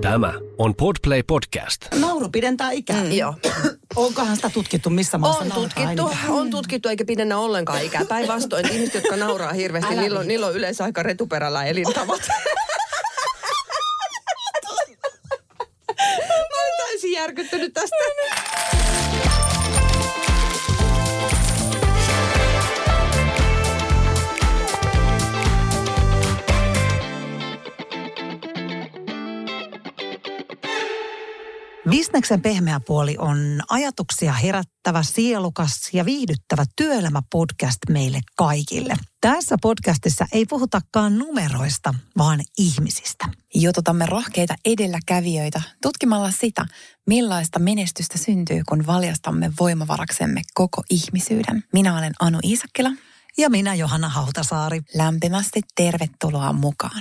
[0.00, 1.86] Tämä on Podplay Podcast.
[2.00, 3.04] Nauru pidentää ikää.
[3.04, 3.34] Mm, joo.
[3.96, 6.30] Onkohan sitä tutkittu missä maassa On tutkittu, eniten?
[6.30, 8.04] on tutkittu eikä pidennä ollenkaan ikää.
[8.04, 12.20] Päinvastoin ihmiset, jotka nauraa hirveästi, Älä niillä on, niillä on yleensä aika retuperällä elintavat.
[16.28, 17.96] Mä olen täysin järkyttynyt tästä.
[31.90, 38.94] Bisneksen pehmeä puoli on ajatuksia herättävä, sielukas ja viihdyttävä työelämäpodcast meille kaikille.
[39.20, 43.24] Tässä podcastissa ei puhutakaan numeroista, vaan ihmisistä.
[43.54, 46.66] Jututamme rohkeita edelläkävijöitä tutkimalla sitä,
[47.06, 51.64] millaista menestystä syntyy, kun valjastamme voimavaraksemme koko ihmisyyden.
[51.72, 52.90] Minä olen Anu Iisakkila.
[53.38, 54.80] Ja minä Johanna Hautasaari.
[54.94, 57.00] Lämpimästi tervetuloa mukaan.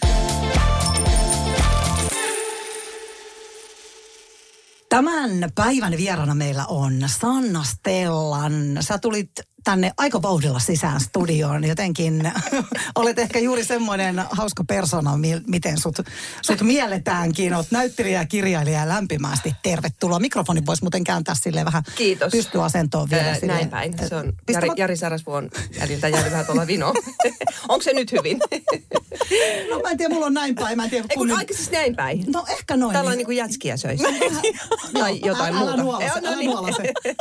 [4.89, 8.77] Tämän päivän vieraana meillä on Sanna Stellan.
[8.79, 9.31] Sä tulit
[9.67, 11.63] tänne aika vauhdilla sisään studioon.
[11.67, 12.31] Jotenkin
[12.95, 15.95] olet ehkä juuri semmoinen hauska persona, mi- miten sut,
[16.41, 17.53] sut mielletäänkin.
[17.53, 20.19] Oot näyttelijä ja kirjailija ja lämpimästi tervetuloa.
[20.19, 22.31] Mikrofoni voisi muuten kääntää sille vähän Kiitos.
[22.31, 23.33] pystyasentoon vielä.
[23.35, 23.47] Silleen.
[23.47, 23.93] näin päin.
[24.09, 26.93] Se on Jari, Jari Sarasvuon jäljiltä jäänyt vähän tuolla vino.
[27.69, 28.39] Onko se nyt hyvin?
[29.69, 30.77] No mä en tiedä, mulla on näin päin.
[30.77, 32.23] Mä en tiedä, Ei kun nyt- aika siis näin päin.
[32.27, 32.93] No ehkä noin.
[32.93, 34.03] Tällainen niin kuin jätskiä söisi.
[34.93, 35.73] tai jotain älä, muuta.
[35.73, 36.49] Älä nuola se, Joo, no älä niin.
[36.49, 36.93] nuola se.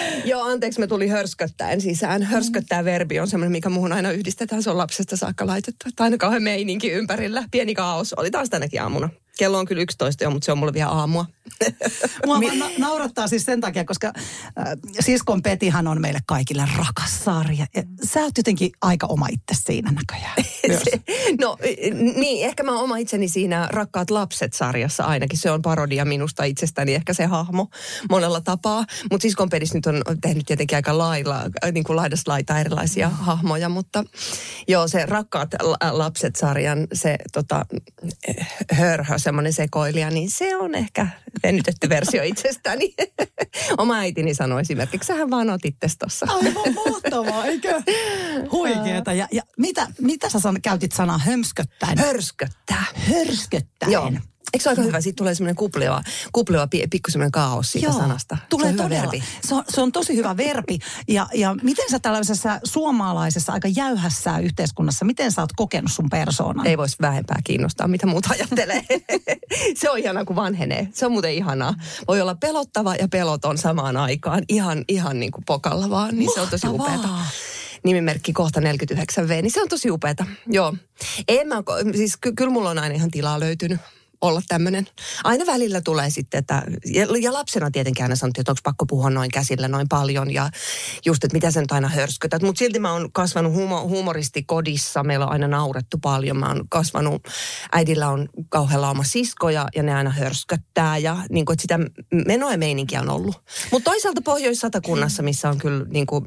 [0.24, 2.22] Joo, anteeksi, me tuli hörsköttäen sisään.
[2.22, 4.62] Hörsköttää verbi on semmoinen, mikä muuhun aina yhdistetään.
[4.62, 5.88] Se on lapsesta saakka laitettu.
[5.88, 7.44] Että aina kauhean meininki ympärillä.
[7.50, 8.12] Pieni kaos.
[8.12, 9.08] Oli taas tänäkin aamuna.
[9.38, 11.26] Kello on kyllä 11 jo, mutta se on mulle vielä aamua.
[12.26, 14.64] Mua vaan na- naurattaa siis sen takia, koska äh,
[15.00, 17.66] siskon Petihan on meille kaikille rakas sarja.
[17.74, 20.34] Ja sä oot jotenkin aika oma itse siinä näköjään.
[20.68, 20.82] Myös.
[21.40, 21.56] no
[22.16, 25.38] niin, ehkä mä oon oma itseni siinä Rakkaat lapset-sarjassa ainakin.
[25.38, 27.68] Se on parodia minusta itsestäni, ehkä se hahmo
[28.10, 28.84] monella tapaa.
[29.10, 33.08] Mutta siskon Pedis nyt on tehnyt tietenkin aika lailla, äh, niin kuin laidasta laita erilaisia
[33.08, 33.68] hahmoja.
[33.68, 34.04] Mutta
[34.68, 37.66] joo, se Rakkaat la- lapset-sarjan se tota,
[38.28, 41.06] eh, hörhö, semmoinen sekoilija, niin se on ehkä
[41.42, 42.94] venytetty versio itsestäni.
[43.78, 46.26] Oma äitini sanoi esimerkiksi, sähän vaan oot itses tossa.
[46.28, 47.82] Aivan mahtavaa, eikö?
[48.52, 49.12] Huikeeta.
[49.12, 51.98] Ja, ja mitä, mitä sä san, käytit sanaa hömsköttäen?
[51.98, 52.84] Hörsköttää.
[52.94, 53.92] Hörsköttäen.
[53.92, 54.12] Joo.
[54.54, 55.00] Eikö se ole aika hyvä?
[55.00, 56.02] Siitä tulee semmoinen kupleva,
[56.32, 58.36] kupleva pi- pikku semmoinen kaos siitä Joo, sanasta.
[58.48, 59.02] Tulee se on todella.
[59.02, 59.22] verbi.
[59.44, 60.78] Se on, se on tosi hyvä verbi.
[61.08, 66.66] Ja, ja miten sä tällaisessa suomalaisessa aika jäyhässä yhteiskunnassa, miten sä oot kokenut sun persoonan?
[66.66, 68.84] Ei voisi vähempää kiinnostaa, mitä muuta ajattelee.
[69.80, 70.88] se on ihanaa, kun vanhenee.
[70.94, 71.74] Se on muuten ihanaa.
[72.08, 74.42] Voi olla pelottava ja peloton samaan aikaan.
[74.48, 77.08] Ihan, ihan niin kuin pokalla vaan, niin se on tosi upeata.
[77.84, 80.26] Nimimerkki kohta 49V, niin se on tosi upeata.
[80.46, 80.74] Joo.
[81.28, 81.62] En mä,
[81.96, 83.80] siis ky- kyllä mulla on aina ihan tilaa löytynyt
[84.20, 84.86] olla tämmöinen.
[85.24, 89.10] Aina välillä tulee sitten, että, ja, ja lapsena tietenkin aina sanottiin, että onko pakko puhua
[89.10, 90.50] noin käsillä noin paljon ja
[91.06, 92.42] just, että mitä sen nyt aina hörskötät.
[92.42, 96.36] Mutta silti mä oon kasvanut humo, humoristi kodissa, meillä on aina naurettu paljon.
[96.36, 97.22] Mä oon kasvanut,
[97.72, 101.78] äidillä on kauhealla oma sisko ja, ja ne aina hörsköttää ja niin kuin, että sitä
[102.26, 103.42] menoa ja meininkiä on ollut.
[103.72, 106.24] Mutta toisaalta Pohjois-Satakunnassa, missä on kyllä niin kuin,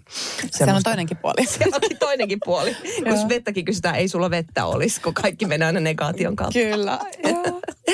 [0.51, 1.45] Siellä on toinenkin puoli.
[1.57, 2.77] Siellä onkin toinenkin puoli.
[3.09, 6.59] Jos vettäkin kysytään, ei sulla vettä olisi, kun kaikki menee aina negaation kautta.
[6.59, 6.99] Kyllä.
[7.23, 7.61] Joo.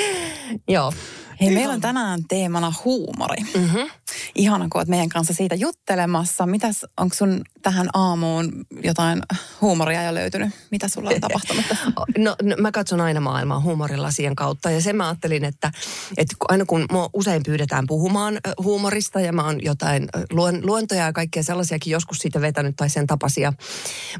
[1.40, 3.42] Hei, meillä on tänään teemana huumori.
[3.54, 3.90] Mm-hmm.
[4.34, 6.46] Ihana, kun oot meidän kanssa siitä juttelemassa.
[6.46, 9.22] Mitäs, onko sun tähän aamuun jotain
[9.60, 10.50] huumoria jo löytynyt?
[10.70, 11.64] Mitä sulla on tapahtunut?
[12.18, 15.70] No, no mä katson aina maailmaa huumorilasien kautta ja sen mä ajattelin, että,
[16.16, 21.12] että aina kun mua usein pyydetään puhumaan huumorista ja mä oon jotain luon, luontoja ja
[21.12, 23.52] kaikkea sellaisiakin joskus siitä vetänyt tai sen tapasia,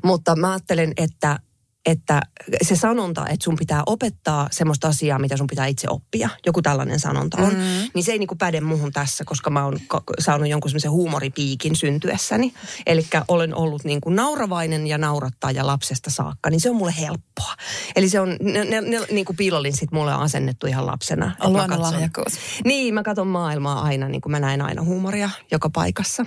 [0.04, 1.38] mutta mä ajattelen, että
[1.86, 2.22] että
[2.62, 7.00] se sanonta, että sun pitää opettaa semmoista asiaa, mitä sun pitää itse oppia, joku tällainen
[7.00, 7.90] sanonta on, mm.
[7.94, 9.78] niin se ei niinku päde muuhun tässä, koska mä oon
[10.18, 12.54] saanut jonkun semmoisen huumoripiikin syntyessäni.
[12.86, 17.54] Eli olen ollut niinku nauravainen ja naurattaa ja lapsesta saakka, niin se on mulle helppoa.
[17.96, 21.26] Eli se on, ne, ne, ne niinku piilolinsit mulle on asennettu ihan lapsena.
[21.32, 22.32] että mä Luonnon katson- lahjakkuus.
[22.64, 26.24] Niin, mä katson maailmaa aina, niin kuin mä näen aina huumoria joka paikassa.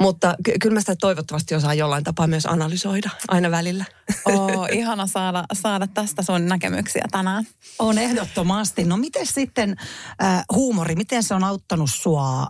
[0.00, 3.84] Mutta ky- kyllä mä sitä toivottavasti osaan jollain tapaa myös analysoida aina välillä.
[4.24, 7.46] Oo, ihana saada, saada tästä sun näkemyksiä tänään.
[7.78, 8.84] On ehdottomasti.
[8.84, 9.76] No miten sitten
[10.22, 12.46] äh, huumori, miten se on auttanut sua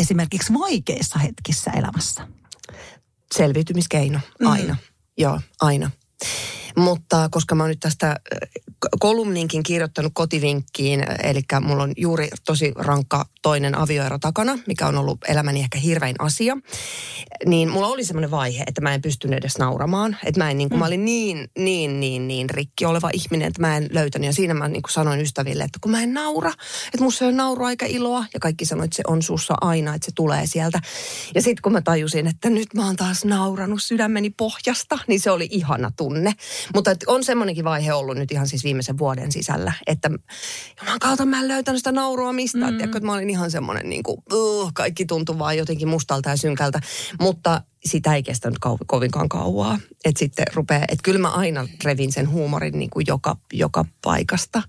[0.00, 2.28] esimerkiksi vaikeissa hetkissä elämässä?
[3.34, 4.76] Selviytymiskeino, aina.
[5.18, 5.90] Joo, aina.
[6.80, 8.16] Mutta koska mä oon nyt tästä
[9.00, 15.18] kolumninkin kirjoittanut kotivinkkiin, eli mulla on juuri tosi rankka toinen avioero takana, mikä on ollut
[15.28, 16.56] elämäni ehkä hirvein asia,
[17.46, 20.16] niin mulla oli semmoinen vaihe, että mä en pystynyt edes nauramaan.
[20.24, 20.80] Että mä en niin kuin, mm.
[20.80, 24.26] mä olin niin, niin, niin, niin rikki oleva ihminen, että mä en löytänyt.
[24.26, 26.52] Ja siinä mä niin kuin sanoin ystäville, että kun mä en naura,
[26.86, 28.24] että musta ole naurua eikä iloa.
[28.34, 30.80] Ja kaikki sanoivat, että se on sussa aina, että se tulee sieltä.
[31.34, 35.30] Ja sitten kun mä tajusin, että nyt mä oon taas nauranut sydämeni pohjasta, niin se
[35.30, 36.32] oli ihana tunne.
[36.74, 40.10] Mutta on semmoinenkin vaihe ollut nyt ihan siis viimeisen vuoden sisällä, että
[40.80, 42.72] juman kautta mä en löytänyt sitä naurua mistään.
[42.72, 42.78] Mm.
[42.78, 46.36] Tiedätkö, että mä olin ihan semmoinen niin kuin, uh, kaikki tuntui vaan jotenkin mustalta ja
[46.36, 46.80] synkältä.
[47.20, 49.78] Mutta sitä ei kestänyt kau- kovinkaan kauaa.
[50.04, 54.62] Että sitten rupeaa, että kyllä mä aina revin sen huumorin niin kuin joka, joka paikasta.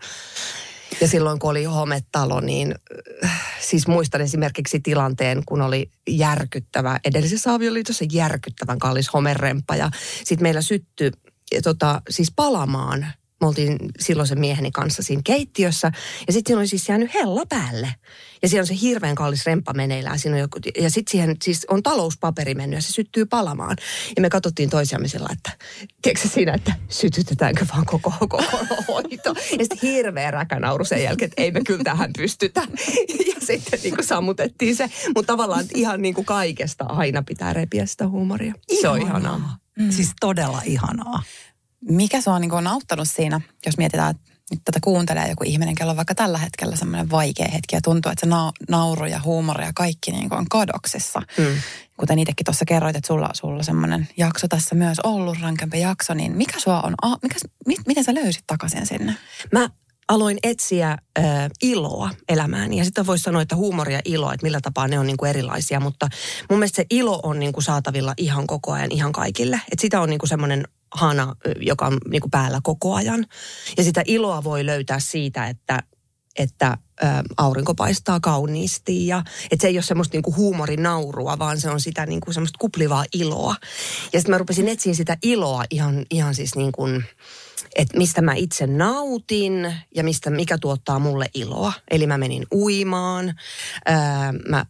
[1.02, 2.76] Ja silloin kun oli hometalo, niin
[3.24, 9.76] äh, siis muistan esimerkiksi tilanteen, kun oli järkyttävä, edellisessä avioliitossa järkyttävän kallis homeremppa.
[9.76, 9.92] Ja
[10.24, 11.12] sitten meillä syttyi
[11.64, 13.08] tota, siis palamaan
[13.42, 15.92] me oltiin silloisen mieheni kanssa siinä keittiössä.
[16.28, 17.96] Ja sitten siinä oli siis jäänyt hella päälle.
[18.42, 20.20] Ja siellä on se hirveän kallis remppa meneillään.
[20.20, 23.78] Siinä on joku, ja sitten siihen siis on talouspaperi mennyt ja se syttyy palamaan.
[24.16, 25.52] Ja me katsottiin toisiamme sillä, että
[26.02, 28.44] tiedätkö siinä, että sytytetäänkö vaan koko, koko
[28.88, 29.34] hoito.
[29.52, 32.62] Ja sitten hirveä räkänauru sen jälkeen, että ei me kyllä tähän pystytä.
[33.28, 34.90] Ja sitten niin kuin sammutettiin se.
[35.16, 38.54] Mutta tavallaan ihan niin kuin kaikesta aina pitää repiä sitä huumoria.
[38.70, 38.82] Ihanaa.
[38.82, 39.61] Se on ihanaa.
[39.80, 39.92] Mm.
[39.92, 41.24] Siis todella ihanaa.
[41.90, 45.92] Mikä sua niin on auttanut siinä, jos mietitään, että nyt tätä kuuntelee joku ihminen, kello
[45.92, 49.66] on vaikka tällä hetkellä semmoinen vaikea hetki ja tuntuu, että se na- nauru ja huumori
[49.66, 51.22] ja kaikki niin on kadoksissa.
[51.38, 51.46] Mm.
[51.98, 56.38] Kuten itsekin tuossa kerroit, että sulla, sulla semmoinen jakso tässä myös ollut, rankempi jakso, niin
[56.38, 57.36] mikä sua on, mikä,
[57.68, 59.16] mit, miten sä löysit takaisin sinne?
[59.52, 59.70] Mä
[60.12, 61.26] aloin etsiä äh,
[61.62, 62.74] iloa elämään.
[62.74, 65.30] Ja sitten voisi sanoa, että huumoria ja iloa, että millä tapaa ne on niin kuin
[65.30, 65.80] erilaisia.
[65.80, 66.08] Mutta
[66.50, 69.62] mun mielestä se ilo on niin kuin saatavilla ihan koko ajan, ihan kaikille.
[69.72, 73.26] Että sitä on niin kuin semmoinen hana, joka on niin kuin päällä koko ajan.
[73.78, 75.84] Ja sitä iloa voi löytää siitä, että,
[76.40, 81.70] että ä, aurinko paistaa kauniisti ja että se ei ole semmoista niinku huumorinaurua, vaan se
[81.70, 83.56] on sitä niinku semmoista kuplivaa iloa.
[84.14, 87.04] Ja sitten mä rupesin etsiä sitä iloa ihan, ihan siis niin kuin,
[87.76, 91.74] että mistä mä itse nautin ja mistä, mikä tuottaa mulle iloa.
[91.92, 93.34] Eli mä menin uimaan,
[93.86, 94.66] ää, mä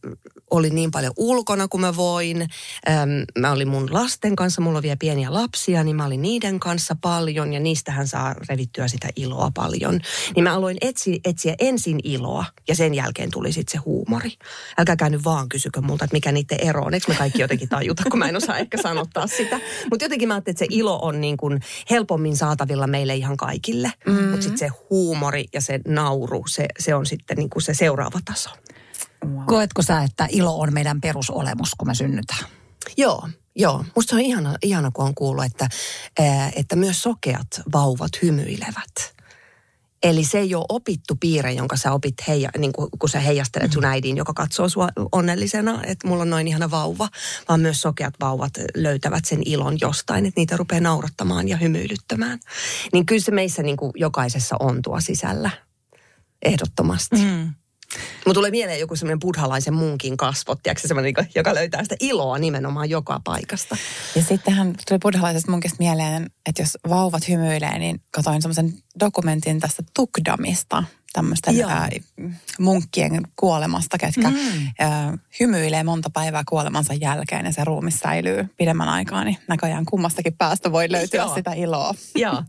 [0.52, 2.48] olin niin paljon ulkona kuin mä voin.
[2.86, 3.08] Ää,
[3.40, 6.96] mä olin mun lasten kanssa, mulla on vielä pieniä lapsia, niin mä olin niiden kanssa
[7.02, 10.00] paljon ja niistähän saa revittyä sitä iloa paljon.
[10.36, 12.21] Niin mä aloin etsiä, etsiä ensin iloa
[12.68, 14.32] ja sen jälkeen tuli sitten se huumori.
[14.78, 16.94] Älkääkä nyt vaan kysykö multa, että mikä niiden ero on.
[16.94, 19.60] Eikö me kaikki jotenkin tajuta, kun mä en osaa ehkä sanottaa sitä.
[19.90, 21.60] Mutta jotenkin mä ajattelin, että se ilo on niin kuin
[21.90, 23.92] helpommin saatavilla meille ihan kaikille.
[24.08, 24.28] Mm-hmm.
[24.28, 28.20] Mutta sitten se huumori ja se nauru, se, se on sitten niin kuin se seuraava
[28.26, 28.50] taso.
[29.26, 29.46] Wow.
[29.46, 32.46] Koetko sä, että ilo on meidän perusolemus, kun me synnytään?
[32.98, 35.70] Joo, Joo, musta on ihana, ihana kun on kuullut, että,
[36.56, 39.21] että myös sokeat vauvat hymyilevät.
[40.04, 43.72] Eli se ei ole opittu piirre, jonka sä opit, heija, niin kuin, kun sä heijastelet
[43.72, 43.90] sun mm.
[43.90, 47.10] äidin, joka katsoo sua onnellisena, että mulla on noin ihana vauva,
[47.50, 52.40] vaan myös sokeat vauvat löytävät sen ilon jostain, että niitä rupeaa naurattamaan ja hymyilyttämään.
[52.94, 55.50] Niin kyllä se meissä niin kuin jokaisessa on tuo sisällä,
[56.42, 57.16] ehdottomasti.
[57.16, 57.54] Mm.
[58.26, 62.90] Mutta tulee mieleen joku semmoinen buddhalaisen munkin kasvot, tiedätkö, semmoinen, joka löytää sitä iloa nimenomaan
[62.90, 63.78] joka paikasta.
[64.16, 69.84] Ja sittenhän tuli buddhalaisesta munkista mieleen, että jos vauvat hymyilee, niin katoin semmoisen dokumentin tästä
[69.94, 71.90] Tukdamista, tämmöisten ää,
[72.60, 74.38] munkkien kuolemasta, ketkä mm.
[74.80, 80.34] ää, hymyilee monta päivää kuolemansa jälkeen ja se ruumi säilyy pidemmän aikaa, niin näköjään kummastakin
[80.34, 81.36] päästä voi löytyä Joo.
[81.36, 81.94] sitä iloa.
[82.16, 82.44] Joo.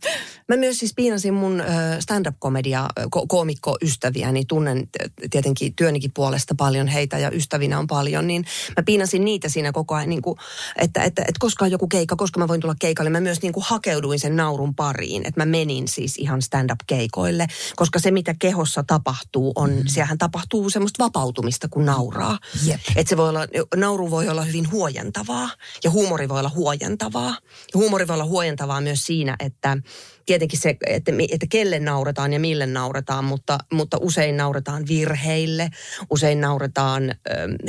[0.48, 1.62] Mä myös siis piinasin mun
[2.00, 4.88] stand-up-komedia ko- koomikko-ystäviä, niin tunnen
[5.30, 8.44] tietenkin työnikin puolesta paljon heitä ja ystävinä on paljon, niin
[8.76, 10.38] mä piinasin niitä siinä koko ajan, niin kuin,
[10.76, 13.10] että, että, että koska on joku keikka, koska mä voin tulla keikalle.
[13.10, 17.46] Mä myös niin kuin hakeuduin sen naurun pariin, että mä menin siis ihan stand-up-keikoille,
[17.76, 19.82] koska se mitä kehossa tapahtuu on, mm.
[19.86, 22.38] siellähän tapahtuu semmoista vapautumista, kun nauraa.
[22.66, 22.80] Yep.
[22.96, 25.50] Että se voi olla, nauru voi olla hyvin huojentavaa
[25.84, 27.36] ja huumori voi olla huojentavaa.
[27.74, 29.76] Ja huumori voi olla huojentavaa myös siinä, että
[30.26, 35.70] tietenkin se, että, että kelle nauretaan ja mille nauretaan, mutta, mutta usein nauretaan virheille,
[36.10, 37.14] usein nauretaan ö,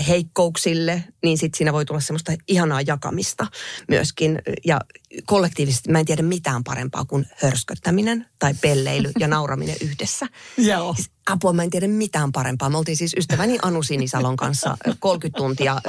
[0.07, 3.47] heikkouksille, niin sitten siinä voi tulla semmoista ihanaa jakamista
[3.87, 4.41] myöskin.
[4.65, 4.81] Ja
[5.25, 10.27] kollektiivisesti mä en tiedä mitään parempaa kuin hörsköttäminen tai pelleily ja nauraminen yhdessä.
[10.57, 10.93] Joo.
[10.93, 12.69] Siis apua, mä en tiedä mitään parempaa.
[12.69, 15.81] Me oltiin siis ystäväni Anu Sinisalon kanssa 30 tuntia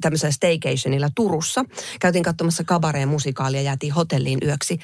[0.00, 1.64] tämmöisellä staycationilla Turussa.
[2.00, 4.78] Käytiin katsomassa kabareen musikaalia, jäätiin hotelliin yöksi.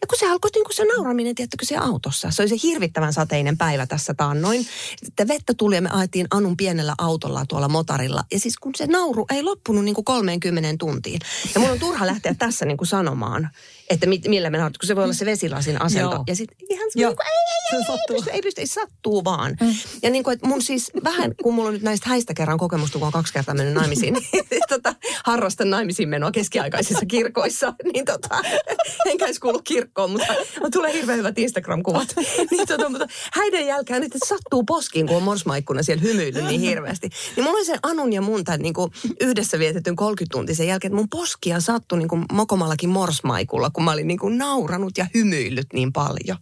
[0.00, 2.30] Ja kun se alkoi niin kuin se nauraminen, tiedättekö, se autossa.
[2.30, 4.66] Se oli se hirvittävän sateinen päivä tässä taannoin.
[5.04, 8.24] Sitten vettä tuli ja me ajettiin Anun pienellä autolla tuolla motarilla.
[8.32, 11.20] Ja siis kun se nauru ei loppunut niin kuin 30 tuntiin.
[11.54, 13.50] Ja mun on turha lähteä tässä niin kuin sanomaan,
[13.90, 16.14] että mit, millä me naurat, kun se voi olla se vesilasin asento.
[16.14, 16.24] Joo.
[16.26, 18.66] Ja sitten ihan se, niin kuin, ei, ei, ei, ei, ei, pysty, ei pysty, ei
[18.66, 19.56] sattuu vaan.
[19.60, 19.74] Mm.
[20.02, 22.98] Ja niin kuin, että mun siis vähän, kun mulla on nyt näistä häistä kerran kokemusta,
[22.98, 24.14] kun on kaksi kertaa mennyt naimisiin,
[24.50, 28.40] niin tota, harrastan naimisiin menoa keskiaikaisissa kirkoissa, niin tota,
[29.06, 32.14] enkä edes kuulu kirkkoon, mutta, mutta tulee hirveän hyvät Instagram-kuvat.
[32.50, 37.08] niin tota, mutta häiden jälkeen nyt sattuu poskiin, kun on morsmaikkuna siellä hymyillyt niin hirveästi.
[37.36, 40.90] Niin mulla oli sen Anun ja mun tämän niin kuin yhdessä vietetyn 30 tuntisen jälkeen,
[40.90, 45.06] että mun poskia sattui niin kuin mokomallakin morsmaikulla, kun mä olin niin kuin nauranut ja
[45.14, 46.38] hymyillyt niin paljon.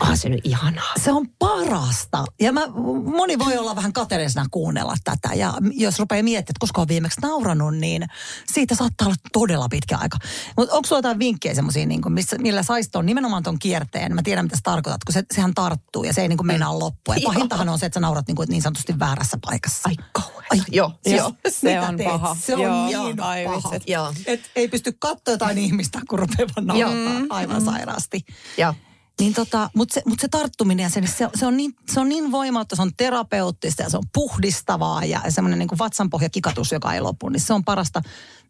[0.00, 0.92] Ah, se nyt ihanaa.
[1.04, 2.24] Se on parasta.
[2.40, 2.66] Ja mä,
[3.04, 5.34] moni voi olla vähän kateellisena kuunnella tätä.
[5.34, 8.06] Ja jos rupeaa miettimään, että koska on viimeksi nauranut, niin
[8.52, 10.18] siitä saattaa olla todella pitkä aika.
[10.56, 14.14] Mutta onko sulla jotain vinkkejä semmoisia, niin missä, millä saisi ton, nimenomaan ton kierteen?
[14.14, 16.78] Mä tiedän, mitä sä tarkoitat, kun se, sehän tarttuu ja se ei niin kuin meinaa
[16.78, 17.16] loppua.
[17.16, 19.88] Ja pahintahan on se, että sä naurat niin, kuin, niin sanotusti väärässä paikassa.
[19.88, 20.46] Ai kauheeta.
[20.50, 21.32] Ai, Joo, joo.
[21.48, 22.08] Se on teet?
[22.08, 22.36] paha.
[22.40, 22.86] Se on Joo.
[22.86, 23.70] niin Ai paha.
[23.86, 24.12] Joo.
[24.26, 28.24] Et ei pysty katsoa jotain ihmistä, kun rupeaa vaan naurattaa aivan sairaasti.
[28.58, 28.74] Joo.
[29.20, 32.08] Niin tota, mutta se, mut se tarttuminen ja se, se, se, on niin, se on
[32.08, 36.94] niin voimautta, se on terapeuttista ja se on puhdistavaa ja semmoinen niin vatsanpohja kikatus, joka
[36.94, 38.02] ei lopu, niin se on parasta.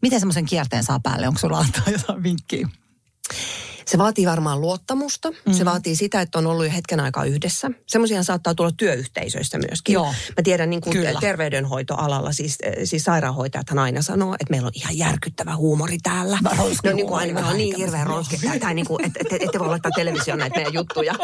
[0.02, 1.28] Miten semmoisen kierteen saa päälle?
[1.28, 2.68] Onko sulla antaa jotain vinkkiä?
[3.86, 5.30] Se vaatii varmaan luottamusta.
[5.30, 5.52] Mm.
[5.52, 7.70] Se vaatii sitä, että on ollut jo hetken aikaa yhdessä.
[7.86, 9.92] Semmoisia saattaa tulla työyhteisöissä myöskin.
[9.92, 10.06] Joo.
[10.06, 11.20] Mä tiedän niin kuin Kyllä.
[11.20, 16.38] terveydenhoitoalalla, siis, eh, siis sairaanhoitajathan aina sanoo, että meillä on ihan järkyttävä huumori täällä.
[16.84, 18.36] No niin kuin aina, meillä on niin hirveä ronski.
[18.60, 21.14] Tai niin kuin, että et, et, ette voi laittaa televisioon näitä meidän juttuja.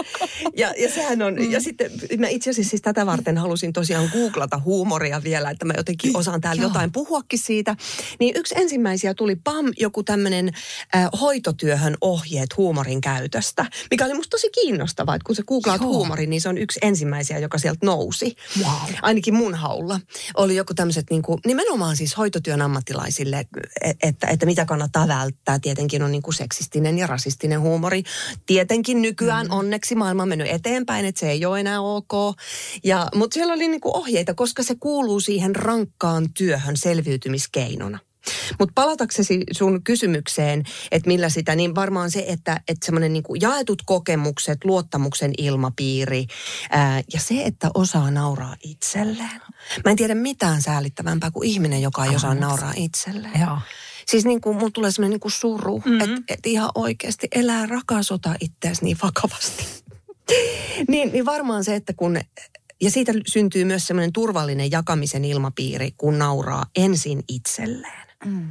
[0.57, 4.61] Ja, ja sehän on, ja sitten mä itse asiassa siis tätä varten halusin tosiaan googlata
[4.64, 6.71] huumoria vielä, että mä jotenkin osaan täällä Joo.
[6.71, 7.76] jotain puhuakin siitä.
[8.21, 10.52] Niin yksi ensimmäisiä tuli PAM, joku tämmöinen
[10.97, 15.90] äh, hoitotyöhön ohjeet huumorin käytöstä, mikä oli musta tosi kiinnostavaa, että kun sä googlaat Joo.
[15.90, 18.37] huumorin, niin se on yksi ensimmäisiä, joka sieltä nousi.
[18.59, 18.94] Wow.
[19.02, 20.00] Ainakin mun haulla
[20.37, 23.47] oli joku tämmöiset niin kuin, nimenomaan siis hoitotyön ammattilaisille,
[23.80, 25.59] e- että, että mitä kannattaa välttää.
[25.59, 28.02] Tietenkin on niin kuin seksistinen ja rasistinen huumori.
[28.47, 29.52] Tietenkin nykyään mm.
[29.52, 32.12] onneksi maailma on mennyt eteenpäin, että se ei ole enää ok.
[32.85, 37.99] Ja, mutta siellä oli niin kuin ohjeita, koska se kuuluu siihen rankkaan työhön selviytymiskeinona.
[38.59, 43.83] Mutta palataksesi sun kysymykseen, että millä sitä, niin varmaan se, että, että semmoinen niin jaetut
[43.87, 46.26] kokemukset, luottamuksen ilmapiiri
[46.71, 49.41] ää, ja se, että osaa nauraa itselleen.
[49.85, 53.41] Mä en tiedä mitään säällittävämpää kuin ihminen, joka ei osaa nauraa itselleen.
[53.41, 53.59] Joo.
[54.07, 56.00] Siis niin kuin, mulla tulee semmoinen niin kuin suru, mm-hmm.
[56.00, 59.67] että et ihan oikeasti elää rakasota itseäsi niin vakavasti.
[60.88, 62.19] niin, niin varmaan se, että kun,
[62.81, 68.12] ja siitä syntyy myös semmoinen turvallinen jakamisen ilmapiiri, kun nauraa ensin itselleen.
[68.25, 68.49] Mm.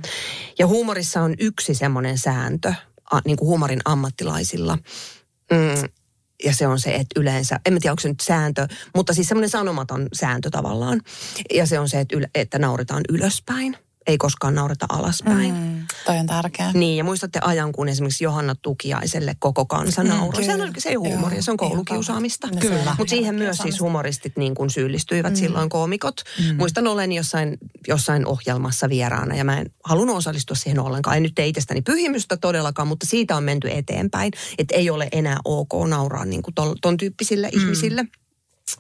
[0.60, 2.74] Ja huumorissa on yksi semmoinen sääntö,
[3.26, 4.78] niin kuin huumorin ammattilaisilla.
[5.52, 5.90] Mm,
[6.44, 9.50] ja se on se, että yleensä, en tiedä onko se nyt sääntö, mutta siis semmoinen
[9.50, 11.02] sanomaton sääntö tavallaan.
[11.54, 15.54] Ja se on se, että, yle, että nauretaan ylöspäin, ei koskaan naureta alaspäin.
[15.54, 15.60] Mm.
[15.60, 16.72] Mm, toi on tärkeä.
[16.74, 20.46] Niin, ja muistatte ajan, kun esimerkiksi Johanna Tukiaiselle koko kansa nauroi.
[20.46, 20.64] kyllä.
[20.64, 22.48] Oli se ei huumori, Joo, se on koulukiusaamista.
[22.62, 25.38] se on Mutta siihen myös siis humoristit niin kuin syyllistyivät mm.
[25.38, 26.22] silloin koomikot.
[26.40, 26.56] Mm.
[26.56, 31.18] Muistan olen jossain, jossain ohjelmassa vieraana ja mä en halunnut osallistua siihen ollenkaan.
[31.18, 34.34] En nyt tee itsestäni pyhimystä todellakaan, mutta siitä on menty eteenpäin.
[34.58, 37.60] Että ei ole enää ok nauraa niin kuin ton, ton tyyppisille mm.
[37.60, 38.06] ihmisille.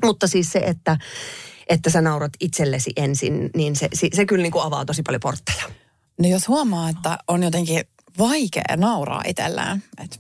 [0.04, 0.98] Mutta siis se, että,
[1.72, 5.20] että sä naurat itsellesi ensin, niin se, se, se kyllä niin kuin avaa tosi paljon
[5.20, 5.64] portteja.
[6.20, 7.84] No jos huomaa, että on jotenkin
[8.18, 10.18] vaikea nauraa itsellään, että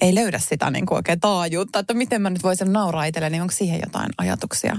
[0.00, 3.42] ei löydä sitä niin kuin oikein taajuutta, että miten mä nyt voisin nauraa itselleni, niin
[3.42, 4.76] onko siihen jotain ajatuksia,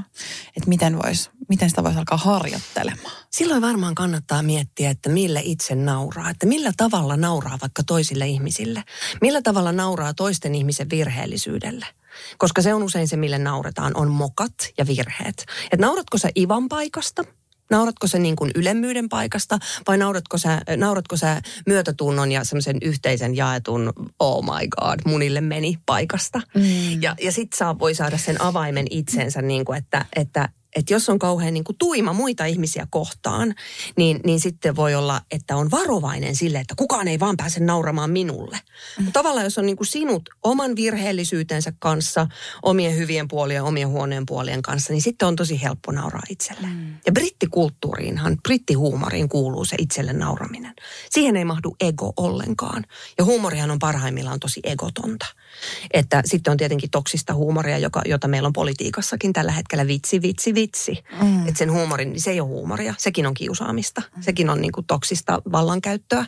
[0.57, 3.15] että miten, vois, miten sitä voisi alkaa harjoittelemaan?
[3.29, 8.83] Silloin varmaan kannattaa miettiä, että millä itse nauraa, että millä tavalla nauraa vaikka toisille ihmisille.
[9.21, 11.85] Millä tavalla nauraa toisten ihmisen virheellisyydelle.
[12.37, 15.45] Koska se on usein se, mille nauretaan, on mokat ja virheet.
[15.63, 17.23] Että nauratko sä Ivan paikasta?
[17.71, 23.35] Nauratko sä niin kuin ylemmyyden paikasta vai nauratko sä, nauratko sä myötätunnon ja semmoisen yhteisen
[23.35, 26.41] jaetun oh my god, munille meni paikasta?
[26.55, 27.01] Mm.
[27.01, 31.09] Ja, ja sit saa, voi saada sen avaimen itsensä, niin kuin, että, että että jos
[31.09, 33.55] on kauhean niin kuin tuima muita ihmisiä kohtaan,
[33.97, 38.11] niin, niin sitten voi olla, että on varovainen sille, että kukaan ei vaan pääse nauramaan
[38.11, 38.59] minulle.
[38.99, 39.11] Mm.
[39.11, 42.27] Tavallaan jos on niin kuin sinut oman virheellisyytensä kanssa,
[42.63, 46.67] omien hyvien puolien omien huoneen puolien kanssa, niin sitten on tosi helppo nauraa itselle.
[46.67, 46.93] Mm.
[47.05, 50.73] Ja brittikulttuuriinhan, brittihuumoriin kuuluu se itselle nauraminen.
[51.09, 52.83] Siihen ei mahdu ego ollenkaan.
[53.17, 55.25] Ja huumorihan on parhaimmillaan tosi egotonta.
[55.93, 60.55] Että sitten on tietenkin toksista huumoria, joka, jota meillä on politiikassakin tällä hetkellä vitsi, vitsi,
[60.55, 61.03] vitsi.
[61.21, 61.47] Mm.
[61.47, 64.01] Että sen huumorin, niin se ei ole huumoria, sekin on kiusaamista.
[64.21, 66.25] Sekin on niin kuin toksista vallankäyttöä.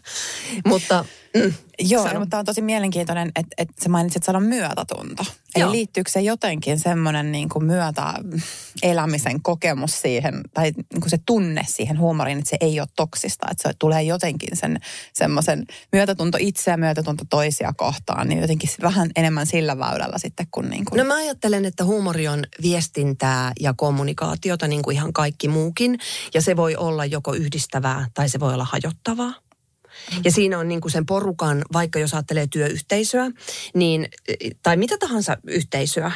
[0.65, 2.19] Mutta mm, Joo, sano.
[2.19, 5.25] mutta tämä on tosi mielenkiintoinen, että, että sä mainitsit sanan myötätunto.
[5.55, 8.13] Eli liittyykö se jotenkin semmoinen niin kuin myötä
[8.83, 13.47] elämisen kokemus siihen, tai niin kuin se tunne siihen huumoriin, että se ei ole toksista,
[13.51, 14.79] että se tulee jotenkin sen
[15.13, 20.85] semmoisen myötätunto itseä, myötätunto toisia kohtaan, niin jotenkin vähän enemmän sillä väylällä sitten kuin, niin
[20.85, 20.97] kuin...
[20.97, 25.99] No mä ajattelen, että huumori on viestintää ja kommunikaatiota niin kuin ihan kaikki muukin,
[26.33, 29.33] ja se voi olla joko yhdistävää tai se voi olla hajottavaa.
[30.23, 33.31] Ja siinä on niin kuin sen porukan, vaikka jos ajattelee työyhteisöä,
[33.73, 34.07] niin,
[34.63, 36.11] tai mitä tahansa yhteisöä,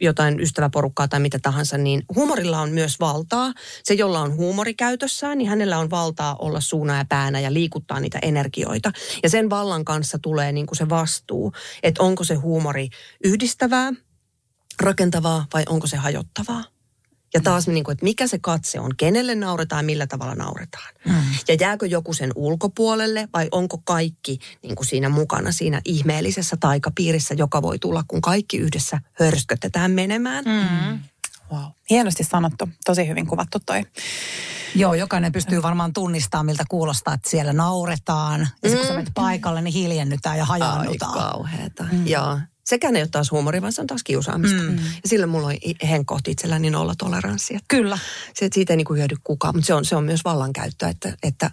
[0.00, 3.52] jotain ystäväporukkaa tai mitä tahansa, niin huumorilla on myös valtaa.
[3.82, 8.00] Se, jolla on huumori käytössään, niin hänellä on valtaa olla suuna ja päänä ja liikuttaa
[8.00, 8.92] niitä energioita.
[9.22, 11.52] Ja sen vallan kanssa tulee niin kuin se vastuu,
[11.82, 12.88] että onko se huumori
[13.24, 13.92] yhdistävää,
[14.80, 16.73] rakentavaa vai onko se hajottavaa.
[17.34, 20.94] Ja taas niin kuin, että mikä se katse on, kenelle nauretaan ja millä tavalla nauretaan.
[21.08, 21.14] Mm.
[21.48, 27.34] Ja jääkö joku sen ulkopuolelle vai onko kaikki niin kuin siinä mukana siinä ihmeellisessä taikapiirissä,
[27.34, 30.44] joka voi tulla, kun kaikki yhdessä hörskötetään menemään.
[30.44, 30.98] Mm.
[31.52, 31.64] Wow.
[31.90, 33.82] Hienosti sanottu, tosi hyvin kuvattu toi.
[34.74, 38.48] Joo, jokainen pystyy varmaan tunnistamaan, miltä kuulostaa, että siellä nauretaan.
[38.62, 38.76] Ja mm.
[38.76, 38.96] kun sä mm.
[38.96, 41.18] menet paikalle, niin hiljennytään ja hajaannutaan.
[41.18, 41.84] Ai kauheeta.
[41.92, 42.06] Mm.
[42.06, 42.38] Joo.
[42.64, 44.62] Sekään ei ole taas huumori, vaan se on taas kiusaamista.
[44.62, 44.76] Mm.
[44.76, 45.54] Ja sillä mulla on
[45.88, 47.58] henkkohti itselläni nolla toleranssi.
[47.68, 47.98] Kyllä.
[48.34, 51.16] Se, että siitä ei niin hyödy kukaan, mutta se on, se on myös vallankäyttöä, että,
[51.22, 51.50] että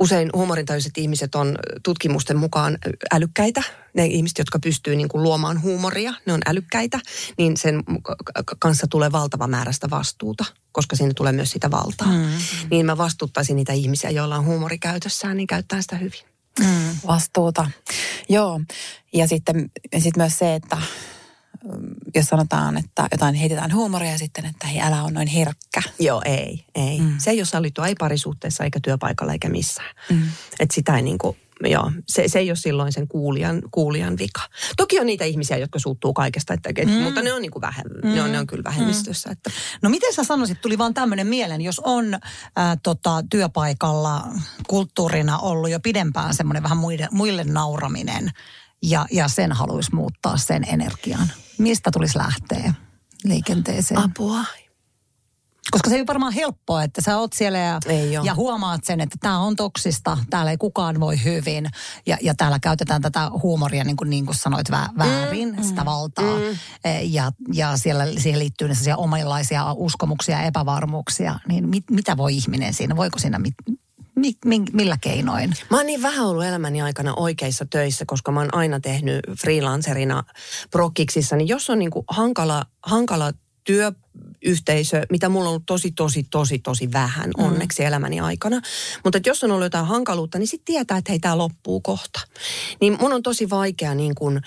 [0.00, 2.78] usein huumorintajuiset ihmiset on tutkimusten mukaan
[3.12, 3.62] älykkäitä.
[3.94, 7.00] Ne ihmiset, jotka pystyy niin kuin luomaan huumoria, ne on älykkäitä,
[7.38, 7.82] niin sen
[8.58, 12.12] kanssa tulee valtava määrästä vastuuta, koska siinä tulee myös sitä valtaa.
[12.12, 12.28] Mm.
[12.70, 16.37] Niin mä vastuuttaisin niitä ihmisiä, joilla on huumori käytössään, niin käyttää sitä hyvin.
[16.58, 17.70] Mm, vastuuta.
[18.28, 18.60] Joo.
[19.12, 24.66] Ja sitten sit myös se, että mm, jos sanotaan, että jotain heitetään huumoria sitten, että
[24.66, 25.82] hei, älä on noin herkkä.
[25.98, 27.00] Joo, ei, ei.
[27.00, 27.18] Mm.
[27.18, 29.94] Se ei ole sallittua, ei parisuhteessa eikä työpaikalla eikä missään.
[30.10, 30.22] Mm.
[30.60, 34.42] Että sitä ei niin kuin joo, se, se ei ole silloin sen kuulijan, kuulijan vika.
[34.76, 36.90] Toki on niitä ihmisiä, jotka suuttuu kaikesta, että, mm.
[36.90, 38.14] mutta ne on, niin kuin vähem, mm.
[38.14, 39.28] ne on, ne on kyllä vähemmistössä.
[39.28, 39.32] Mm.
[39.32, 39.50] Että.
[39.82, 42.20] No miten sä sanoisit, tuli vaan tämmöinen mieleen, jos on äh,
[42.82, 44.24] tota, työpaikalla
[44.68, 48.30] kulttuurina ollut jo pidempään semmoinen vähän muille, muille nauraminen
[48.82, 51.28] ja, ja sen haluaisi muuttaa sen energian.
[51.58, 52.74] Mistä tulisi lähteä
[53.24, 54.00] liikenteeseen?
[54.00, 54.44] Apua.
[55.70, 57.80] Koska se ei ole varmaan helppoa, että sä oot siellä ja,
[58.24, 61.70] ja huomaat sen, että tämä on toksista, täällä ei kukaan voi hyvin.
[62.06, 65.84] Ja, ja täällä käytetään tätä huumoria, niin kuin, niin kuin sanoit, vä, väärin, mm, sitä
[65.84, 66.38] valtaa.
[66.38, 66.58] Mm.
[66.84, 71.38] E, ja, ja siellä, siihen liittyy sellaisia omanlaisia uskomuksia ja epävarmuuksia.
[71.48, 72.96] Niin mit, mitä voi ihminen siinä?
[72.96, 73.54] Voiko siinä mit,
[74.16, 75.54] Mi, mi, millä keinoin?
[75.70, 80.24] Mä oon niin vähän ollut elämäni aikana oikeissa töissä, koska mä oon aina tehnyt freelancerina
[80.70, 81.36] prokkiksissa.
[81.36, 83.32] Niin jos on niin kuin hankala, hankala
[83.68, 87.44] työyhteisö, mitä mulla on ollut tosi, tosi, tosi, tosi vähän mm.
[87.44, 88.60] onneksi elämäni aikana.
[89.04, 92.20] Mutta jos on ollut jotain hankaluutta, niin sitten tietää, että hei, tämä loppuu kohta.
[92.80, 94.40] Niin mun on tosi vaikea niin kuin,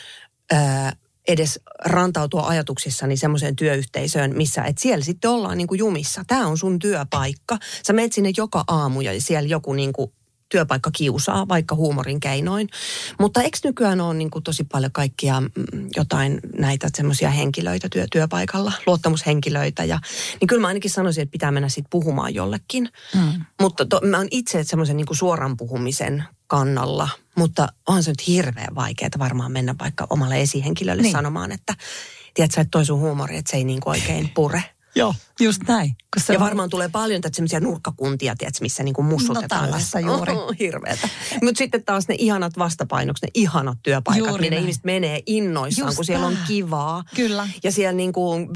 [0.52, 0.96] ää,
[1.28, 6.24] edes rantautua ajatuksissani semmoiseen työyhteisöön, missä et siellä sitten ollaan niin kuin jumissa.
[6.28, 7.58] Tämä on sun työpaikka.
[7.88, 10.12] Sä menet sinne joka aamu ja siellä joku niin kuin
[10.52, 12.70] työpaikka kiusaa, vaikka huumorin keinoin.
[13.20, 15.50] Mutta eikö nykyään ole niin kuin tosi paljon kaikkia mm,
[15.96, 19.84] jotain näitä semmoisia henkilöitä työ, työpaikalla, luottamushenkilöitä.
[19.84, 20.00] Ja,
[20.40, 22.90] niin kyllä mä ainakin sanoisin, että pitää mennä sitten puhumaan jollekin.
[23.16, 23.46] Mm.
[23.62, 28.76] Mutta to, mä oon itse semmoisen niin suoran puhumisen kannalla, mutta on se nyt hirveän
[28.76, 31.12] vaikeaa varmaan mennä vaikka omalle esihenkilölle niin.
[31.12, 31.74] sanomaan, että
[32.34, 34.64] tiedätkö, että toi sun huumori, että se ei niin kuin oikein pure.
[34.96, 35.96] Joo, just näin.
[36.28, 36.40] ja on...
[36.40, 39.62] varmaan tulee paljon tätä semmoisia nurkkakuntia, tiedätkö, missä niinku mussutetaan.
[39.62, 40.34] No tällaista juuri.
[40.34, 41.10] Oh, hirveetä.
[41.44, 44.64] Mutta sitten taas ne ihanat vastapainokset, ne ihanat työpaikat, juuri minne näin.
[44.64, 47.04] ihmiset menee innoissaan, Just kun siellä on kivaa.
[47.16, 47.48] Kyllä.
[47.64, 48.50] Ja siellä niinku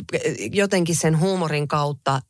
[0.52, 2.22] jotenkin sen huumorin kautta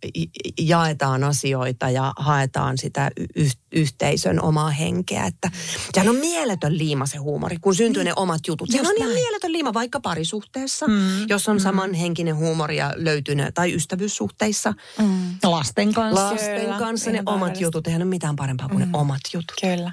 [0.60, 5.26] jaetaan asioita ja haetaan sitä y- yhteisön omaa henkeä.
[5.26, 5.52] Että
[5.94, 8.10] sehän on mieletön liima se huumori, kun syntyy niin.
[8.10, 8.70] ne omat jutut.
[8.72, 11.30] Sehän on ihan mieletön liima vaikka parisuhteessa, mm.
[11.30, 11.62] jos on mm.
[11.62, 14.74] samanhenkinen huumoria löytynyt tai ystävyyssuhteissa.
[15.00, 15.36] Mm.
[15.44, 16.32] Lasten kanssa.
[16.32, 16.78] Lasten Kyllä.
[16.78, 17.88] kanssa ne omat jutut.
[17.88, 18.92] Eihän ole mitään parempaa kuin mm.
[18.92, 19.56] ne omat jutut.
[19.62, 19.92] Kyllä.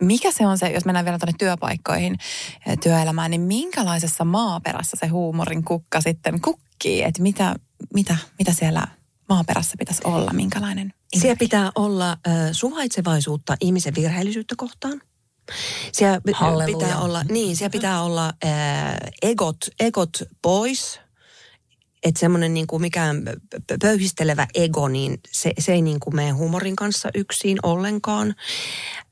[0.00, 2.18] Mikä se on se, jos mennään vielä tuonne työpaikkoihin,
[2.66, 7.02] eh, työelämään, niin minkälaisessa maaperässä se huumorin kukka sitten kukkii?
[7.02, 7.54] Että mitä,
[7.94, 8.86] mitä, mitä siellä
[9.28, 10.94] maaperässä pitäisi olla, minkälainen?
[11.18, 15.00] Siellä pitää olla äh, suvaitsevaisuutta ihmisen virheellisyyttä kohtaan.
[15.92, 20.10] Siellä pitää olla, niin, siellä pitää olla äh, egot, egot
[20.42, 21.00] pois–
[22.02, 23.22] että semmoinen niin kuin mikään
[23.82, 28.34] pöyhistelevä ego, niin se, se ei niin kuin mene huumorin kanssa yksin ollenkaan.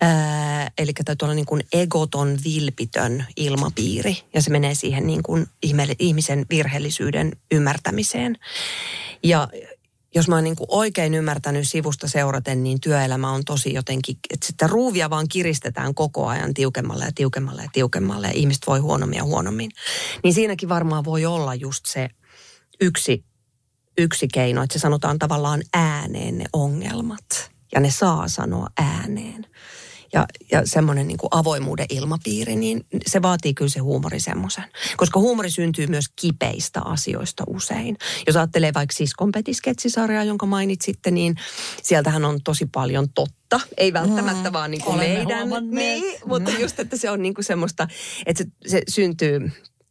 [0.01, 5.47] Ää, eli täytyy olla niin kuin egoton, vilpitön ilmapiiri ja se menee siihen niin kuin
[5.99, 8.37] ihmisen virheellisyyden ymmärtämiseen.
[9.23, 9.49] Ja
[10.15, 14.47] jos mä oon niin kuin oikein ymmärtänyt sivusta seuraten, niin työelämä on tosi jotenkin, että
[14.47, 19.17] sitä ruuvia vaan kiristetään koko ajan tiukemmalle ja tiukemmalle ja tiukemmalle ja ihmiset voi huonommin
[19.17, 19.71] ja huonommin.
[20.25, 22.11] Niin siinäkin varmaan voi olla just se
[22.81, 23.25] yksi,
[23.99, 29.47] yksi keino, että se sanotaan tavallaan ääneen ne ongelmat ja ne saa sanoa ääneen
[30.13, 34.65] ja, ja semmoinen niin kuin avoimuuden ilmapiiri, niin se vaatii kyllä se huumori semmoisen.
[34.97, 37.97] Koska huumori syntyy myös kipeistä asioista usein.
[38.27, 41.35] Jos ajattelee vaikka Siskon Petisketsisarjaa, jonka mainitsitte, niin
[41.83, 43.61] sieltähän on tosi paljon totta.
[43.77, 45.49] Ei välttämättä mm, vaan niin kuin meidän.
[45.71, 46.61] Niin, mutta mm.
[46.61, 47.89] just, että se on niin kuin semmoista,
[48.27, 49.51] että se, se syntyy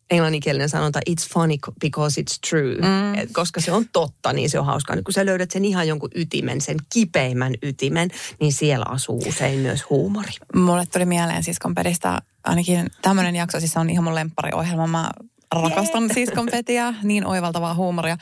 [0.10, 2.76] englanninkielinen sanonta it's funny because it's true.
[2.76, 3.16] Mm.
[3.16, 4.96] Et koska se on totta, niin se on hauskaa.
[4.96, 9.60] Nyt kun sä löydät sen ihan jonkun ytimen, sen kipeimmän ytimen, niin siellä asuu usein
[9.60, 10.32] myös huumori.
[10.56, 14.88] Mulle tuli mieleen siskon peristä ainakin tämmöinen jakso, siis se on ihan mun lemppariohjelma.
[14.88, 15.10] Mä
[15.52, 18.18] rakastan siis konfetia, niin oivaltavaa huumoria.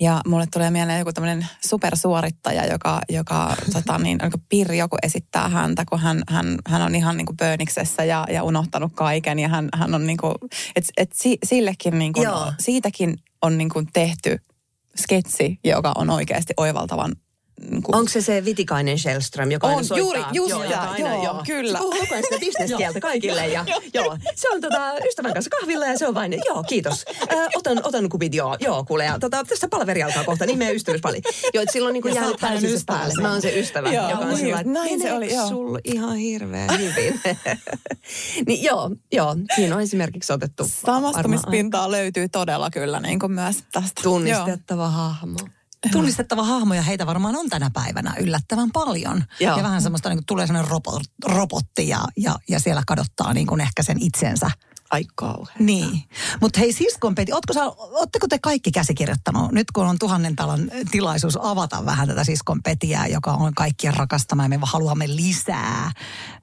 [0.00, 5.84] Ja mulle tulee mieleen joku tämmöinen supersuorittaja, joka, joka tota, niin, Pirri joku esittää häntä,
[5.88, 9.38] kun hän, hän, hän on ihan niin kuin pööniksessä ja, ja unohtanut kaiken.
[9.38, 10.34] Ja hän, hän on niin kuin,
[10.76, 14.38] et, et si, sillekin niin kuin, siitäkin on niin kuin tehty
[14.96, 17.12] sketsi, joka on oikeasti oivaltavan
[17.70, 17.96] niin kuin...
[17.96, 19.98] Onko se se Vitikainen Shellström, joka on, aina soittaa?
[19.98, 21.78] Juuri, just joo, ja, aina, joo, joo, kyllä.
[21.78, 23.46] Se puhuu koko ajan sitä bisneskieltä kaikille.
[23.46, 27.04] Ja, joo, se on tota, ystävän kanssa kahvilla ja se on vain, joo, kiitos.
[27.32, 29.04] Äh, otan, otan kupit, joo, joo, kuule.
[29.04, 31.22] Ja tota, tässä palaveri alkaa kohta, niin meidän ystävyys paljon.
[31.54, 33.14] Joo, että silloin niin kuin jäänyt täysin päälle.
[33.22, 35.48] Mä oon se ystävä, joo, joka on sillä että näin se oli, joo.
[35.48, 37.20] sul ihan hirveän hyvin.
[38.46, 40.70] niin joo, joo, siinä on esimerkiksi otettu.
[40.86, 44.02] Samastumispintaa löytyy todella kyllä niin kuin myös tästä.
[44.02, 45.38] Tunnistettava hahmo
[45.92, 49.24] tunnistettava hahmo ja heitä varmaan on tänä päivänä yllättävän paljon.
[49.40, 49.56] Joo.
[49.56, 53.46] Ja vähän semmoista, niin kuin tulee semmoinen robot, robotti ja, ja, ja siellä kadottaa niin
[53.46, 54.50] kuin ehkä sen itsensä.
[54.90, 55.56] Ai kauhean.
[55.58, 56.02] Niin.
[56.40, 59.52] Mutta hei siskon Peti, ootko sä, ootteko te kaikki käsikirjoittanut?
[59.52, 64.42] Nyt kun on tuhannen talon tilaisuus avata vähän tätä siskon Petiä, joka on kaikkien rakastama
[64.42, 65.92] ja me haluamme lisää.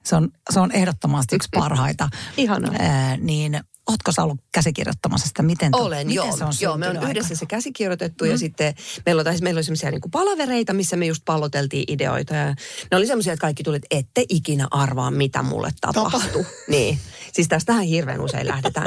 [0.04, 2.08] Se on, se on ehdottomasti yksi parhaita.
[2.36, 2.74] Ihanaa.
[2.78, 5.42] Ää, niin Oletko sä ollut käsikirjoittamassa sitä?
[5.42, 6.36] Miten, to, Olen, miten joo.
[6.36, 8.30] se on Joo, me on yhdessä se käsikirjoitettu mm.
[8.30, 8.74] ja sitten
[9.06, 12.34] meillä, oli, meillä oli semmoisia niin palavereita, missä me just palloteltiin ideoita.
[12.34, 12.54] Ja
[12.90, 16.46] ne oli semmoisia, että kaikki tuli, että ette ikinä arvaa, mitä mulle tapahtuu.
[16.68, 16.98] niin.
[17.32, 18.86] Siis tästähän hirveän usein lähdetään.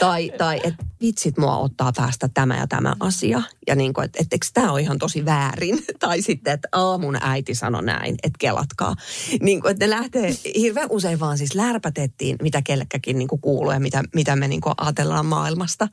[0.00, 3.42] tai, tai että vitsit mua ottaa päästä tämä ja tämä asia.
[3.66, 5.84] Ja niin kuin, että et, tämä ole ihan tosi väärin?
[6.00, 8.94] tai sitten, että aamun äiti sanoi näin, että kelatkaa.
[9.40, 13.72] Niin kuin, että ne lähtee hirveän usein vaan siis lärpätettiin, mitä kellekäkin niin kuin kuuluu
[13.72, 15.88] ja mitä, mitä me niin kuin ajatellaan maailmasta.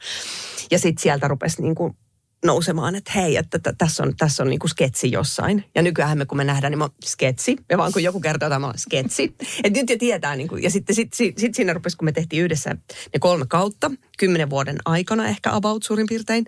[0.72, 1.98] Ja sitten sieltä rupesi niin kuin
[2.46, 5.64] nousemaan, että hei, että tässä on, tässä on niinku sketsi jossain.
[5.76, 7.56] Ja nykyään me kun me nähdään, niin mä sketsi.
[7.70, 9.36] Ja vaan kun joku kertoo että mä sketsi.
[9.64, 12.12] Että nyt jo tietää, niin kuin, ja sitten sit, sit, sit siinä rupesi, kun me
[12.12, 12.70] tehtiin yhdessä
[13.14, 16.46] ne kolme kautta, kymmenen vuoden aikana ehkä about suurin piirtein,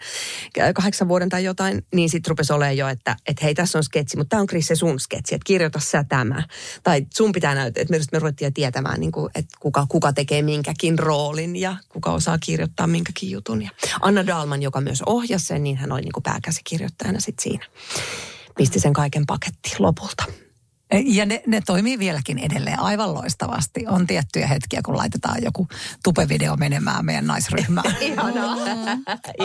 [0.75, 4.17] kahdeksan vuoden tai jotain, niin sitten rupesi olemaan jo, että, että hei, tässä on sketsi,
[4.17, 6.43] mutta tämä on Chris se sun sketsi, että kirjoita sä tämä.
[6.83, 10.41] Tai sun pitää näyttää, että me, me ruvettiin tietämään, niin kuin, että kuka, kuka tekee
[10.41, 13.61] minkäkin roolin ja kuka osaa kirjoittaa minkäkin jutun.
[13.61, 13.69] Ja
[14.01, 17.65] Anna Dalman, joka myös ohjasi sen, niin hän oli niin kuin pääkäsikirjoittajana sitten siinä.
[18.57, 20.23] Pisti sen kaiken pakettiin lopulta.
[21.05, 23.87] Ja ne, ne toimii vieläkin edelleen aivan loistavasti.
[23.87, 25.67] On tiettyjä hetkiä, kun laitetaan joku
[26.03, 27.95] tupevideo menemään meidän naisryhmään.
[28.01, 28.57] Ihanaa.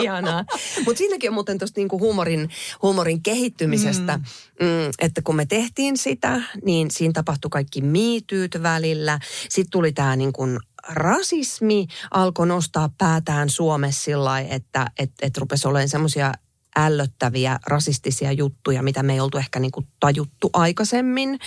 [0.01, 0.45] Ihanaa.
[0.85, 2.49] Mutta siinäkin on muuten tuosta niinku huumorin,
[2.81, 4.23] huumorin kehittymisestä, mm.
[4.59, 9.19] Mm, että kun me tehtiin sitä, niin siinä tapahtui kaikki miityyt välillä.
[9.49, 10.43] Sitten tuli tämä niinku
[10.87, 16.33] rasismi alkoi nostaa päätään Suomessa sillä että et, et rupesi olemaan semmoisia
[16.75, 21.39] ällöttäviä rasistisia juttuja, mitä me ei oltu ehkä niin kuin tajuttu aikaisemmin,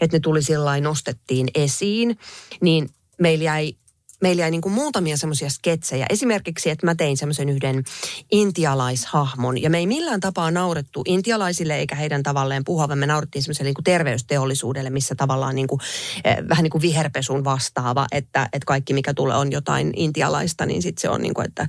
[0.00, 2.18] että ne tuli sillä nostettiin esiin,
[2.60, 3.74] niin meillä jäi
[4.22, 6.06] meillä jäi niin kuin muutamia semmoisia sketsejä.
[6.10, 7.84] Esimerkiksi, että mä tein semmoisen yhden
[8.32, 9.62] intialaishahmon.
[9.62, 13.70] Ja me ei millään tapaa naurettu intialaisille eikä heidän tavalleen puhua, vaan me naurettiin semmoiselle
[13.70, 15.80] niin terveysteollisuudelle, missä tavallaan niin kuin,
[16.24, 20.82] eh, vähän niin kuin viherpesun vastaava, että, että kaikki mikä tulee on jotain intialaista, niin
[20.82, 21.68] sitten se on niin kuin, että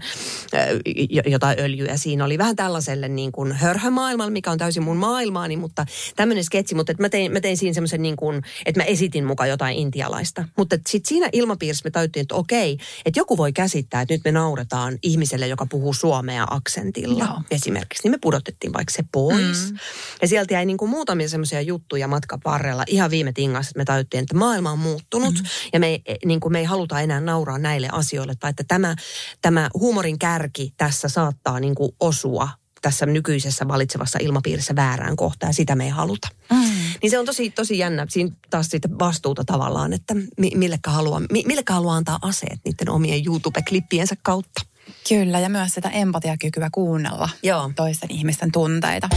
[0.53, 1.97] eh, jotain öljyä.
[1.97, 6.75] Siinä oli vähän tällaiselle niin kuin hörhömaailmalle, mikä on täysin mun maailmaani, mutta tämmöinen sketsi,
[6.75, 9.77] mutta että mä tein, mä tein siinä semmoisen niin kuin, että mä esitin mukaan jotain
[9.77, 10.45] intialaista.
[10.57, 14.97] Mutta sitten siinä ilmapiirissä me että okei, että joku voi käsittää, että nyt me nauretaan
[15.03, 17.41] ihmiselle, joka puhuu suomea aksentilla Joo.
[17.51, 18.03] esimerkiksi.
[18.03, 19.71] Niin me pudotettiin vaikka se pois.
[19.71, 19.77] Mm.
[20.21, 23.85] Ja sieltä jäi niin kuin muutamia semmoisia juttuja matkan varrella ihan viime tingassa, että me
[23.85, 25.45] tajuttiin, että maailma on muuttunut mm.
[25.73, 28.33] ja me ei, niin kuin me ei haluta enää nauraa näille asioille.
[28.39, 28.95] Tai että tämä,
[29.41, 32.49] tämä huumorin kärki tässä saattaa niin kuin osua
[32.87, 36.27] tässä nykyisessä valitsevassa ilmapiirissä väärään kohtaan ja sitä me ei haluta.
[36.51, 36.57] Mm.
[37.01, 38.05] Niin se on tosi, tosi jännä.
[38.09, 40.15] Siinä taas sitten vastuuta tavallaan, että
[40.55, 44.61] millekä haluaa, millekä haluaa antaa aseet niiden omien YouTube-klippiensä kautta.
[45.09, 47.71] Kyllä, ja myös sitä empatiakykyä kuunnella Joo.
[47.75, 49.09] toisten ihmisten tunteita.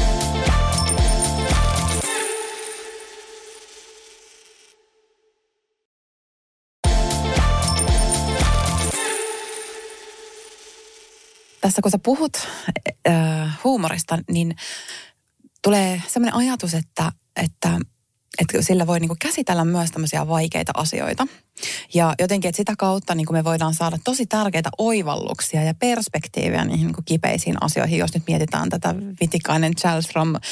[11.60, 12.48] Tässä kun sä puhut
[13.08, 14.56] äh, huumorista, niin
[15.62, 17.78] tulee sellainen ajatus, että, että,
[18.38, 21.26] että sillä voi niinku käsitellä myös tämmöisiä vaikeita asioita.
[21.94, 26.64] Ja jotenkin, että sitä kautta niin kuin me voidaan saada tosi tärkeitä oivalluksia ja perspektiiviä
[26.64, 27.98] niihin niin kuin kipeisiin asioihin.
[27.98, 30.42] Jos nyt mietitään tätä Vitikainen Charles from äh,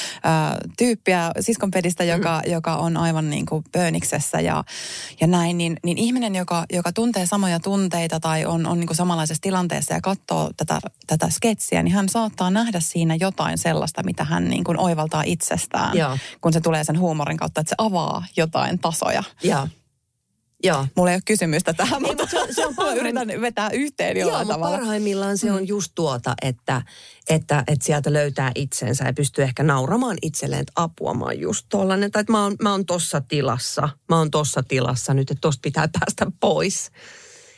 [0.77, 2.51] tyyppiä siskonpedistä, joka, mm.
[2.51, 4.63] joka on aivan niin kuin pööniksessä ja,
[5.21, 8.97] ja näin, niin, niin ihminen, joka, joka tuntee samoja tunteita tai on, on niin kuin
[8.97, 14.23] samanlaisessa tilanteessa ja katsoo tätä, tätä sketsiä, niin hän saattaa nähdä siinä jotain sellaista, mitä
[14.23, 16.17] hän niin kuin oivaltaa itsestään, Joo.
[16.41, 19.23] kun se tulee sen huumorin kautta, että se avaa jotain tasoja.
[19.43, 19.67] Joo.
[20.63, 20.87] Joo.
[20.95, 22.99] Mulla ei ole kysymystä tähän, Ei, mutta se on, se on parhaim...
[22.99, 24.77] yritän vetää yhteen jollain Joo, tavalla.
[24.77, 25.67] parhaimmillaan se on mm.
[25.67, 26.81] just tuota, että,
[27.29, 31.65] että, että sieltä löytää itsensä ja pystyy ehkä nauramaan itselleen, että apua mä oon just
[31.69, 32.11] tollanen.
[32.11, 35.61] Tai että mä oon, mä oon tossa tilassa, mä oon tossa tilassa nyt, että tosta
[35.61, 36.91] pitää päästä pois.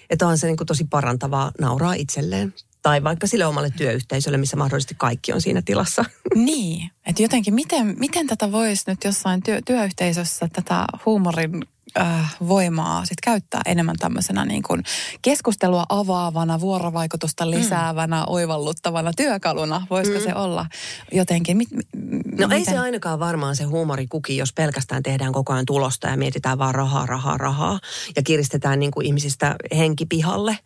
[0.10, 2.54] Että on se niin kuin tosi parantavaa nauraa itselleen.
[2.82, 6.06] Tai vaikka sille omalle työyhteisölle, missä mahdollisesti kaikki on siinä tilassa.
[6.36, 11.64] Niin, että jotenkin miten, miten tätä voisi nyt jossain työ, työyhteisössä tätä huumorin
[12.00, 14.84] äh, voimaa sit käyttää enemmän tämmöisenä niin kuin
[15.22, 17.52] keskustelua avaavana, vuorovaikutusta mm.
[17.52, 18.26] lisäävänä, mm.
[18.28, 19.88] oivalluttavana työkaluna.
[19.90, 20.24] Voisiko mm.
[20.24, 20.66] se olla
[21.12, 21.58] jotenkin?
[21.58, 22.52] Mi- no miten?
[22.52, 26.76] ei se ainakaan varmaan se huumorikuki, jos pelkästään tehdään koko ajan tulosta ja mietitään vaan
[26.76, 27.80] rahaa, rahaa, rahaa
[28.16, 30.58] ja kiristetään niin kuin ihmisistä henkipihalle.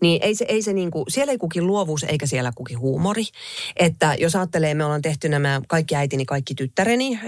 [0.00, 3.24] Niin ei se, ei se niin kuin, siellä ei kuki luovuus eikä siellä kuki huumori.
[3.76, 7.20] Että jos ajattelee, me ollaan tehty nämä kaikki äitini, kaikki tyttäreni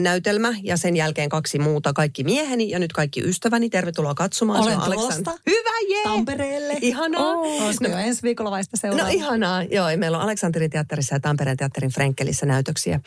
[0.00, 4.60] näytelmä ja sen jälkeen kaksi muuta, kaikki mieheni ja nyt kaikki ystäväni, tervetuloa katsomaan.
[4.62, 5.38] Olen tulosta.
[5.46, 6.04] Hyvä, jee!
[6.04, 6.74] Tampereelle.
[6.80, 7.22] Ihanaa.
[7.22, 9.86] Oh, Olisiko no, jo ensi viikolla vai sitä No ihanaa, joo.
[9.96, 13.00] Meillä on Aleksanterin teatterissa ja Tampereen teatterin Frenkelissä näytöksiä.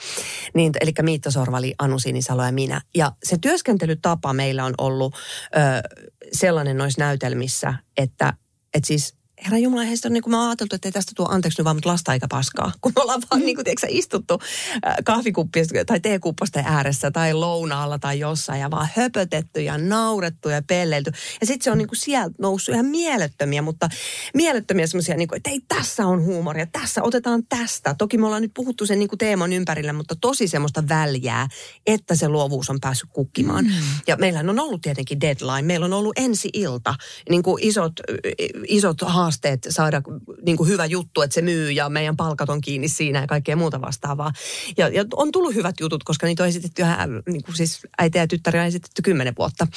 [0.53, 2.81] Niin, eli Miitto Sorvali, Anu Sinisalo ja minä.
[2.95, 5.99] Ja se työskentelytapa meillä on ollut ö,
[6.33, 8.33] sellainen noissa näytelmissä, että
[8.73, 11.59] et siis Herra Jumala, heistä on niin kuin mä ajateltu, että ei tästä tuo anteeksi
[11.59, 12.71] nyt vaan, mutta lasta eikä paskaa.
[12.81, 13.45] Kun me ollaan vaan mm.
[13.45, 14.41] niin kuin, tiedätkö, istuttu
[15.05, 21.11] kahvikuppista tai teekupposten ääressä tai lounaalla tai jossain ja vaan höpötetty ja naurettu ja pelleilty.
[21.41, 23.89] Ja sitten se on niin kuin sieltä noussut ihan mielettömiä, mutta
[24.33, 27.95] mielettömiä semmoisia, niin kuin, että ei tässä on huumoria, tässä otetaan tästä.
[27.97, 31.47] Toki me ollaan nyt puhuttu sen niin kuin teeman ympärillä, mutta tosi semmoista väljää,
[31.85, 33.65] että se luovuus on päässyt kukkimaan.
[33.65, 33.71] Mm.
[34.07, 36.95] Ja meillä on ollut tietenkin deadline, meillä on ollut ensi ilta,
[37.29, 37.93] niin kuin isot,
[38.67, 39.26] isot haasteet
[39.69, 40.01] saada
[40.45, 43.55] niin kuin hyvä juttu, että se myy ja meidän palkat on kiinni siinä ja kaikkea
[43.55, 44.31] muuta vastaavaa.
[44.77, 48.17] Ja, ja on tullut hyvät jutut, koska niitä on esitetty ihan, niin kuin siis äiti
[48.17, 49.67] ja tyttäriä on esitetty kymmenen vuotta.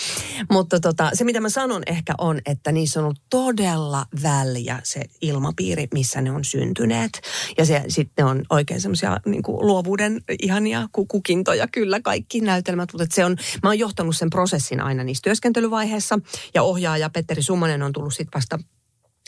[0.51, 5.03] Mutta tota, se, mitä mä sanon ehkä on, että niissä on ollut todella väliä se
[5.21, 7.21] ilmapiiri, missä ne on syntyneet.
[7.59, 12.93] Ja se, sitten on oikein semmoisia niin luovuuden ihania kukintoja kyllä kaikki näytelmät.
[12.93, 16.19] Mutta se on, mä oon johtanut sen prosessin aina niissä työskentelyvaiheissa.
[16.55, 18.59] Ja ohjaaja Petteri Summanen on tullut sitten vasta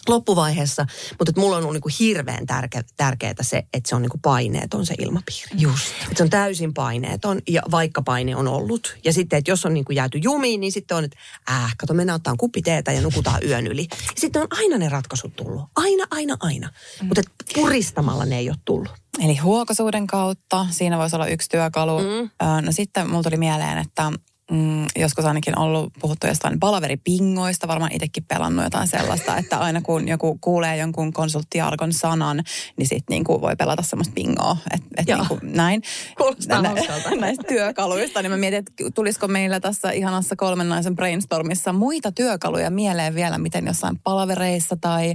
[0.08, 0.86] loppuvaiheessa,
[1.18, 4.10] mutta että mulla on ollut niin kuin hirveän tärke, tärkeää se, että se on niin
[4.10, 5.48] kuin paineeton se ilmapiiri.
[5.54, 5.86] Just.
[6.02, 8.96] Että se on täysin paineeton, ja vaikka paine on ollut.
[9.04, 11.16] Ja sitten, että jos on niin kuin jääty jumiin, niin sitten on, että
[11.50, 13.86] äh, kato, mennään ottaa kuppi teetä ja nukutaan yön yli.
[13.90, 15.62] Ja sitten on aina ne ratkaisut tullut.
[15.76, 16.68] Aina, aina, aina.
[17.02, 17.06] Mm.
[17.06, 17.22] Mutta
[17.54, 18.92] puristamalla ne ei ole tullut.
[19.24, 21.98] Eli huokosuuden kautta, siinä voisi olla yksi työkalu.
[21.98, 22.30] Mm.
[22.64, 24.12] No sitten mulla tuli mieleen, että
[24.50, 30.08] mm, joskus ainakin ollut puhuttu jostain palaveripingoista, varmaan itsekin pelannut jotain sellaista, että aina kun
[30.08, 32.44] joku kuulee jonkun konsulttiarkon sanan,
[32.76, 35.82] niin sitten niin voi pelata semmoista pingoa, että et niin näin.
[36.16, 36.74] Kuulostaa Nä,
[37.20, 42.70] näistä työkaluista, niin mä mietin, että tulisiko meillä tässä ihanassa kolmen naisen brainstormissa muita työkaluja
[42.70, 45.14] mieleen vielä, miten jossain palavereissa tai,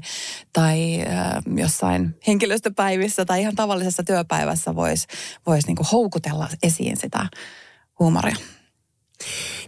[0.53, 5.07] tai äh, jossain henkilöstöpäivissä tai ihan tavallisessa työpäivässä voisi
[5.47, 7.27] vois niin houkutella esiin sitä
[7.99, 8.35] huumoria.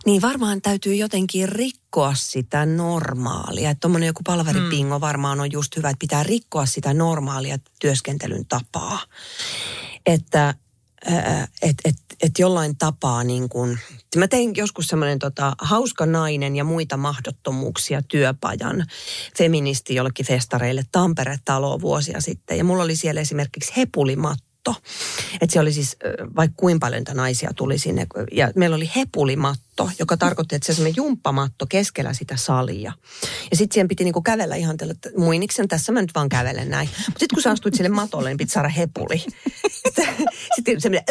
[0.06, 3.70] Niin varmaan täytyy jotenkin rikkoa sitä normaalia.
[3.70, 5.02] Että tuommoinen joku palveripingo mm.
[5.02, 9.00] varmaan on just hyvä, että pitää rikkoa sitä normaalia työskentelyn tapaa.
[10.06, 10.56] Että
[11.62, 13.80] et, et, et jollain tapaa niin kuin,
[14.16, 18.86] mä tein joskus semmoinen tota, hauska nainen ja muita mahdottomuuksia työpajan
[19.38, 22.58] feministi jollekin festareille Tampere-taloon vuosia sitten.
[22.58, 24.49] Ja mulla oli siellä esimerkiksi hepulimatto
[25.42, 25.98] Että se oli siis,
[26.36, 28.08] vaikka kuinka paljon naisia tuli sinne.
[28.32, 29.64] Ja meillä oli hepulimatto,
[30.00, 32.94] joka tarkoitti, että se semmoinen jumppamatto keskellä sitä salia.
[33.52, 36.70] Ja sitten siihen piti niinku kävellä ihan tällä, että muiniksen tässä mä nyt vaan kävelen
[36.70, 36.90] näin.
[36.90, 39.24] Mutta sitten kun sä astuit sille matolle, niin piti saada hepuli.
[40.56, 41.06] Sitten semmoinen,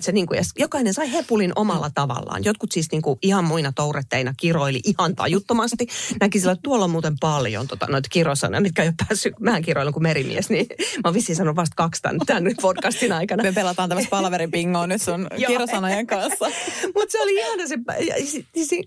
[0.00, 2.44] se niinku, ja jokainen sai hepulin omalla tavallaan.
[2.44, 5.86] Jotkut siis niinku ihan muina touretteina kiroili ihan tajuttomasti.
[6.20, 9.62] Näki sillä, että tuolla on muuten paljon tota, noita kirosanoja, mitkä ei ole päässyt, mähän
[9.62, 13.42] kiroilen kuin merimies, niin mä oon vissiin sanonut vasta kaksi tämän, tämän podcastin aikana.
[13.42, 16.46] Me pelataan tämmöistä palaveripingoa nyt sun kirosanojen kanssa.
[16.94, 17.76] mutta se oli ihana se,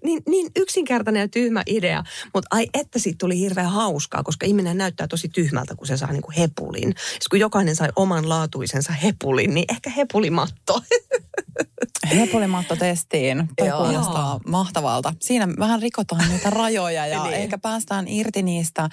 [0.03, 4.77] niin, niin yksinkertainen ja tyhmä idea, mutta ai että siitä tuli hirveän hauskaa, koska ihminen
[4.77, 6.95] näyttää tosi tyhmältä, kun se saa niinku hepulin.
[7.09, 10.81] Siis kun jokainen sai oman laatuisensa hepulin, niin ehkä hepulimatto.
[12.15, 13.49] Hepulimatto testiin.
[13.57, 15.13] Toi kuulostaa mahtavalta.
[15.19, 17.33] Siinä vähän rikotaan niitä rajoja ja niin.
[17.33, 18.89] ehkä päästään irti niistä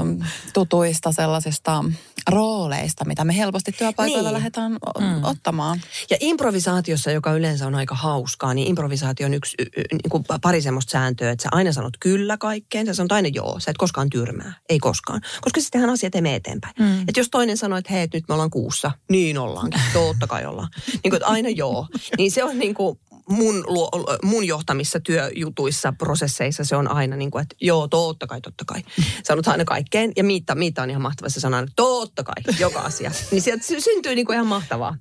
[0.00, 0.20] um,
[0.52, 1.84] tutuista sellaisista
[2.28, 4.34] rooleista, mitä me helposti työpaikoilla niin.
[4.34, 5.24] lähdetään mm.
[5.24, 5.80] ottamaan.
[6.10, 10.90] Ja improvisaatiossa, joka yleensä on aika hauskaa, niin improvisaatio on yksi, niin kuin pari semmoista
[10.90, 14.52] sääntöä, että sä aina sanot kyllä kaikkeen, sä sanot aina joo, sä et koskaan tyrmää,
[14.68, 15.20] ei koskaan.
[15.40, 16.74] Koska sittenhän asiat ei mene eteenpäin.
[16.78, 17.00] Mm.
[17.00, 20.68] Että jos toinen sanoo, että hei, nyt me ollaan kuussa, niin ollaankin, totta kai ollaan.
[20.92, 21.86] niin kuin, että aina joo.
[22.18, 22.98] Niin se on niin kuin
[23.30, 23.64] mun,
[24.22, 28.82] mun johtamissa työjutuissa, prosesseissa se on aina niin kuin, että joo, totta kai, totta kai.
[29.24, 30.12] Sanot aina kaikkeen.
[30.16, 33.10] Ja Miitta, Miitta on ihan mahtava, se sanoo aina, totta kai, joka asia.
[33.30, 34.96] Niin sieltä syntyy niin kuin ihan mahtavaa.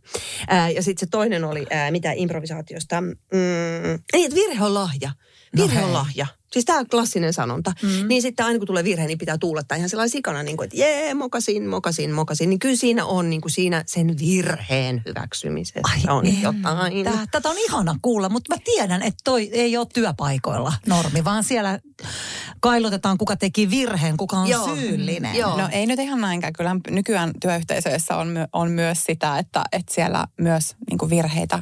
[0.47, 5.11] Ää, ja sitten se toinen oli, ää, mitä improvisaatiosta, mm, ei, että virhe on lahja.
[5.55, 6.27] Virhe no on lahja.
[6.51, 7.73] Siis tämä klassinen sanonta.
[7.83, 8.07] Mm.
[8.07, 10.77] Niin sitten aina kun tulee virhe, niin pitää tuulettaa ihan sellainen sikana, niin kuin, että
[10.77, 12.49] jee, mokasin, mokasin, mokasin.
[12.49, 16.41] Niin kyllä siinä on niin kuin siinä sen virheen hyväksymisessä Ai on en.
[16.41, 17.03] jotain.
[17.03, 21.43] Tää, tätä on ihana kuulla, mutta mä tiedän, että toi ei ole työpaikoilla normi, vaan
[21.43, 21.79] siellä
[22.59, 24.75] kailotetaan, kuka teki virheen, kuka on Joo.
[24.75, 25.35] syyllinen.
[25.35, 25.57] Joo.
[25.57, 26.53] No ei nyt ihan näinkään.
[26.53, 31.59] Kyllä nykyään työyhteisöissä on, on myös sitä, että, että siellä myös niin kuin virheitä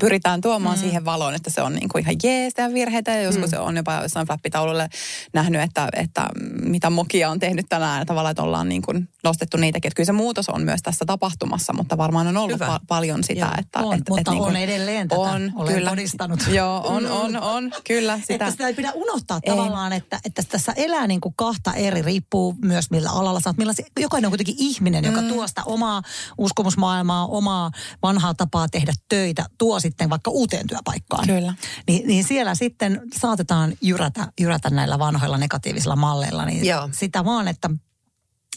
[0.00, 0.80] pyritään tuomaan mm.
[0.80, 3.10] siihen valoon, että se on niin kuin ihan jees ja virheitä.
[3.10, 3.58] Ja joskus mm.
[3.60, 4.88] on jopa jossain flappitaululle
[5.32, 6.28] nähnyt, että, että
[6.62, 8.06] mitä Mokia on tehnyt tänään.
[8.06, 9.88] Tavallaan, että ollaan niin kuin nostettu niitäkin.
[9.88, 13.40] Että kyllä se muutos on myös tässä tapahtumassa, mutta varmaan on ollut pa- paljon sitä.
[13.40, 15.20] Joo, että, on, että, mutta että niin kuin, on edelleen tätä.
[15.20, 15.90] On, Olen kyllä.
[15.90, 16.40] todistanut.
[16.48, 18.18] Joo, on, on, on, kyllä.
[18.20, 18.34] Sitä.
[18.34, 19.50] Että sitä ei pidä unohtaa ei.
[19.50, 23.76] tavallaan, että, että tässä elää niin kuin kahta eri, riippuu myös millä alalla sä oot.
[24.00, 25.28] Jokainen on kuitenkin ihminen, joka mm.
[25.28, 26.02] tuo sitä omaa
[26.38, 27.70] uskomusmaailmaa, omaa
[28.02, 31.26] vanhaa tapaa tehdä töitä, tuo sitten vaikka uuteen työpaikkaan.
[31.26, 31.54] Kyllä.
[31.88, 36.44] Ni, niin siellä sitten saatetaan jyrätä, jyrätä näillä vanhoilla negatiivisilla malleilla.
[36.44, 36.88] Niin Joo.
[36.92, 37.70] sitä vaan, että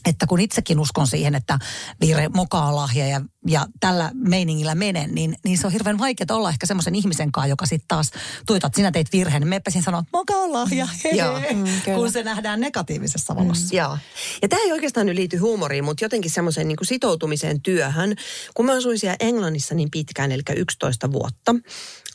[0.05, 1.59] että kun itsekin uskon siihen, että
[2.01, 6.49] virhe mukaan lahja ja, ja tällä meiningillä menen, niin, niin se on hirveän vaikeaa olla
[6.49, 8.11] ehkä semmoisen ihmisen kanssa, joka sitten taas
[8.45, 12.11] tuitat, että sinä teit virheen, niin meppä sanoa, että mukaan lahja, hei, Joo, mm, kun
[12.11, 13.73] se nähdään negatiivisessa valossa.
[13.73, 13.97] Mm, joo.
[14.41, 18.15] Ja tämä ei oikeastaan nyt liity huumoriin, mutta jotenkin semmoiseen niin sitoutumiseen työhön.
[18.53, 21.55] Kun mä asuin siellä Englannissa niin pitkään, eli 11 vuotta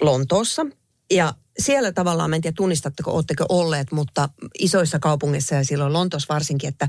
[0.00, 0.66] Lontoossa,
[1.10, 6.68] ja siellä tavallaan, en tiedä tunnistatteko, oletteko olleet, mutta isoissa kaupungeissa ja silloin Lontossa varsinkin,
[6.68, 6.88] että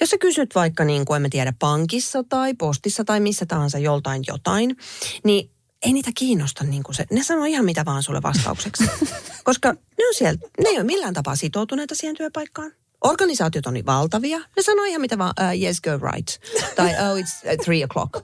[0.00, 4.22] jos sä kysyt vaikka niin kuin, en tiedä, pankissa tai postissa tai missä tahansa joltain
[4.26, 4.76] jotain,
[5.24, 5.50] niin
[5.82, 7.04] ei niitä kiinnosta niin kuin se.
[7.10, 8.84] Ne sanoo ihan mitä vaan sulle vastaukseksi.
[9.44, 12.72] Koska ne on siellä, ne ei ole millään tapaa sitoutuneita siihen työpaikkaan.
[13.04, 14.38] Organisaatiot on niin valtavia.
[14.38, 16.28] Ne sanoo ihan mitä vaan, uh, yes, go right.
[16.76, 18.22] Tai oh, it's uh, three o'clock.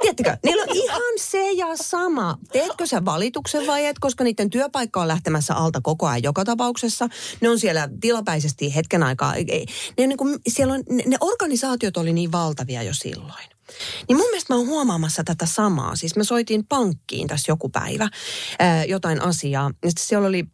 [0.00, 2.38] Tiedättekö, niillä on ihan se ja sama.
[2.52, 7.08] Teetkö sä valituksen vai et, koska niiden työpaikka on lähtemässä alta koko ajan joka tapauksessa.
[7.40, 9.34] Ne on siellä tilapäisesti hetken aikaa.
[9.98, 13.44] Ne, niin kuin, siellä on, ne, ne organisaatiot oli niin valtavia jo silloin.
[14.08, 15.96] Niin mun mielestä mä oon huomaamassa tätä samaa.
[15.96, 18.08] Siis mä soitin pankkiin tässä joku päivä
[18.58, 19.70] ää, jotain asiaa.
[19.84, 20.44] Ja siellä oli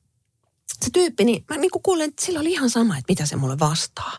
[0.82, 3.58] se tyyppi, niin mä niin kuulen, että sillä oli ihan sama, että mitä se mulle
[3.58, 4.18] vastaa.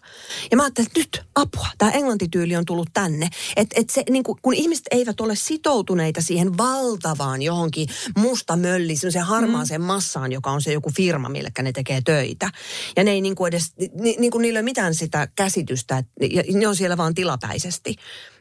[0.51, 3.29] Ja mä ajattelin, että nyt apua, tämä englantityyli on tullut tänne.
[3.55, 7.87] Että et se, niin kuin, kun ihmiset eivät ole sitoutuneita siihen valtavaan johonkin
[8.17, 9.87] musta mölli, se harmaaseen mm.
[9.87, 12.51] massaan, joka on se joku firma, millä ne tekee töitä.
[12.95, 15.97] Ja ne ei niin kuin edes, ni, niin kuin niillä ei ole mitään sitä käsitystä,
[15.97, 16.13] että
[16.53, 17.95] ne on siellä vaan tilapäisesti.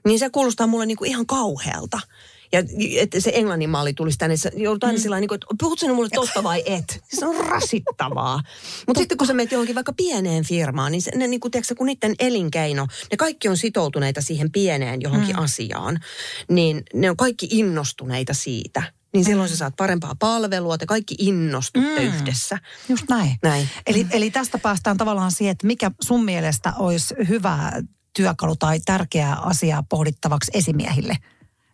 [0.07, 2.01] Niin se kuulostaa mulle niin kuin ihan kauhealta.
[2.55, 2.63] Ja
[3.01, 5.03] että se englannin malli tulisi tänne, joudut aina mm.
[5.03, 7.03] sillä niin että puhutko mulle totta vai et?
[7.09, 8.41] Se on rasittavaa.
[8.87, 11.75] Mutta sitten kun sä menet johonkin vaikka pieneen firmaan, niin se, ne, niin kuin, tiedätkö,
[11.75, 15.43] kun niiden elinkeino, ne kaikki on sitoutuneita siihen pieneen johonkin mm.
[15.43, 16.01] asiaan,
[16.51, 18.83] niin ne on kaikki innostuneita siitä
[19.15, 22.07] niin silloin sä saat parempaa palvelua, te kaikki innostutte mm.
[22.07, 22.59] yhdessä.
[22.89, 23.37] Just näin.
[23.43, 23.69] näin.
[23.87, 27.73] Eli, eli tästä päästään tavallaan siihen, että mikä sun mielestä olisi hyvä
[28.17, 31.17] työkalu tai tärkeä asia pohdittavaksi esimiehille–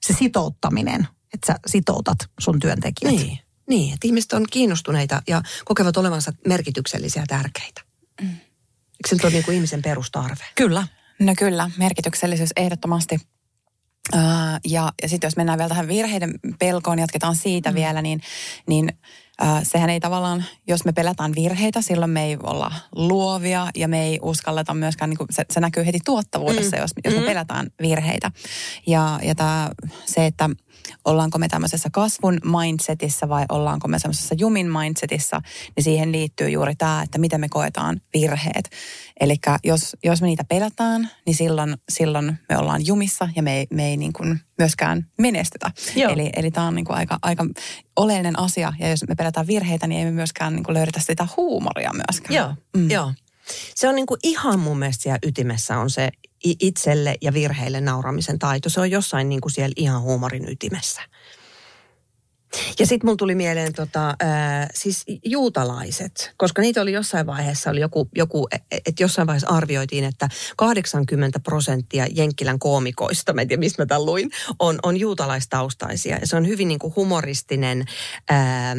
[0.06, 3.14] se sitouttaminen, että sä sitoutat sun työntekijät.
[3.14, 7.80] Niin, niin että ihmiset on kiinnostuneita ja kokevat olevansa merkityksellisiä ja tärkeitä.
[8.22, 8.28] Mm.
[8.28, 10.44] Eikö se nyt ole niin kuin ihmisen perustarve?
[10.54, 10.86] Kyllä.
[11.20, 13.18] No kyllä, merkityksellisyys ehdottomasti.
[14.14, 14.20] Uh,
[14.64, 17.74] ja ja sitten jos mennään vielä tähän virheiden pelkoon, jatketaan siitä mm.
[17.74, 18.20] vielä, niin,
[18.66, 18.98] niin
[19.62, 24.18] sehän ei tavallaan, jos me pelätään virheitä, silloin me ei olla luovia ja me ei
[24.22, 26.80] uskalleta myöskään, niin kuin se, se näkyy heti tuottavuudessa, mm.
[26.80, 27.26] jos, jos me mm.
[27.26, 28.30] pelätään virheitä.
[28.86, 29.70] Ja, ja tää,
[30.06, 30.50] se, että
[31.10, 35.40] ollaanko me tämmöisessä kasvun mindsetissä vai ollaanko me semmoisessa jumin mindsetissä,
[35.76, 38.70] niin siihen liittyy juuri tämä, että miten me koetaan virheet.
[39.20, 43.66] Eli jos, jos me niitä pelätään, niin silloin, silloin me ollaan jumissa ja me ei,
[43.70, 45.70] me ei niin kuin myöskään menestytä.
[45.96, 46.12] Joo.
[46.12, 47.46] Eli, eli tämä on niin kuin aika, aika
[47.96, 51.26] oleellinen asia ja jos me pelätään virheitä, niin ei me myöskään niin kuin löydetä sitä
[51.36, 52.34] huumoria myöskään.
[52.34, 52.90] Joo, mm.
[52.90, 53.12] joo.
[53.74, 56.08] Se on niin kuin ihan mun mielestä siellä ytimessä on se
[56.44, 58.70] itselle ja virheille nauramisen taito.
[58.70, 61.02] Se on jossain niin kuin siellä ihan huumorin ytimessä.
[62.78, 67.80] Ja sitten mun tuli mieleen tota, äh, siis juutalaiset, koska niitä oli jossain vaiheessa, oli
[67.80, 73.82] joku, joku että jossain vaiheessa arvioitiin, että 80 prosenttia Jenkkilän koomikoista, mä en tiedä mistä
[73.82, 76.16] mä tämän luin, on, on juutalaistaustaisia.
[76.16, 77.84] Ja se on hyvin niin kuin humoristinen,
[78.32, 78.78] ähm,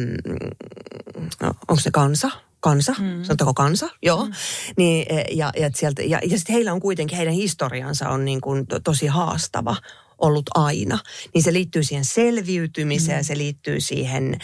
[1.68, 2.30] onko se kansa?
[2.62, 3.22] Kansa, mm.
[3.22, 4.24] sanotaanko kansa, joo.
[4.24, 4.32] Mm.
[4.76, 8.40] Niin, e, ja, ja, sieltä, ja, ja sitten heillä on kuitenkin, heidän historiansa on niin
[8.40, 9.76] kuin to, tosi haastava
[10.22, 10.98] ollut aina.
[11.34, 13.24] Niin se liittyy siihen selviytymiseen, mm.
[13.24, 14.38] se liittyy siihen,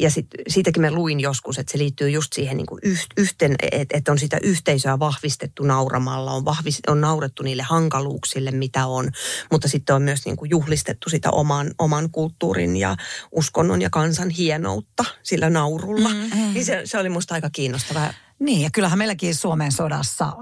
[0.00, 3.54] ja sit, siitäkin mä luin joskus, että se liittyy just siihen niin kuin yht, yhten,
[3.72, 9.10] että et on sitä yhteisöä vahvistettu nauramalla, on, vahvist, on naurettu niille hankaluuksille, mitä on,
[9.52, 12.96] mutta sitten on myös niin kuin juhlistettu sitä oman, oman kulttuurin ja
[13.32, 16.08] uskonnon ja kansan hienoutta sillä naurulla.
[16.08, 16.54] Mm, mm.
[16.54, 18.12] Niin se, se oli musta aika kiinnostavaa.
[18.38, 20.32] Niin, ja kyllähän meilläkin Suomen sodassa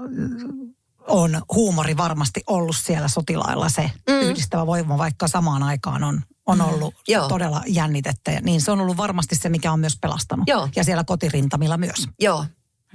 [1.07, 4.19] on huumori varmasti ollut siellä sotilailla se mm.
[4.19, 6.65] yhdistävä voima, vaikka samaan aikaan on, on mm.
[6.65, 7.27] ollut mm.
[7.29, 8.31] todella jännitettä.
[8.31, 10.47] Ja niin se on ollut varmasti se, mikä on myös pelastanut.
[10.47, 10.69] Joo.
[10.75, 12.07] Ja siellä kotirintamilla myös.
[12.19, 12.45] Joo,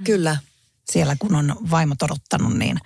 [0.03, 0.37] kyllä.
[0.91, 2.77] Siellä kun on vaimot odottanut, niin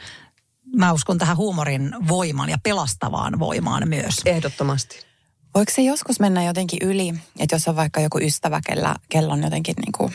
[0.75, 4.21] mä uskon tähän huumorin voimaan ja pelastavaan voimaan myös.
[4.25, 5.07] Ehdottomasti.
[5.55, 9.43] Voiko se joskus mennä jotenkin yli, että jos on vaikka joku ystävä, kellä, kello on
[9.43, 10.13] jotenkin niin kuin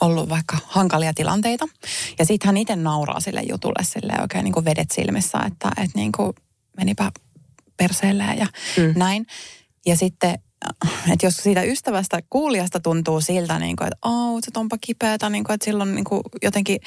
[0.00, 1.68] ollut vaikka hankalia tilanteita.
[2.18, 5.98] Ja sitten hän itse nauraa sille jutulle sille oikein niin kuin vedet silmissä, että, että
[5.98, 6.32] niin kuin
[6.76, 7.12] menipä
[7.76, 8.46] perseelleen ja
[8.76, 8.92] mm.
[8.96, 9.26] näin.
[9.86, 10.38] Ja sitten
[11.12, 15.44] että jos siitä ystävästä kuulijasta tuntuu siltä, niin kuin, että oh, se onpa kipeätä, niin
[15.44, 16.80] kuin, että silloin niin kuin jotenkin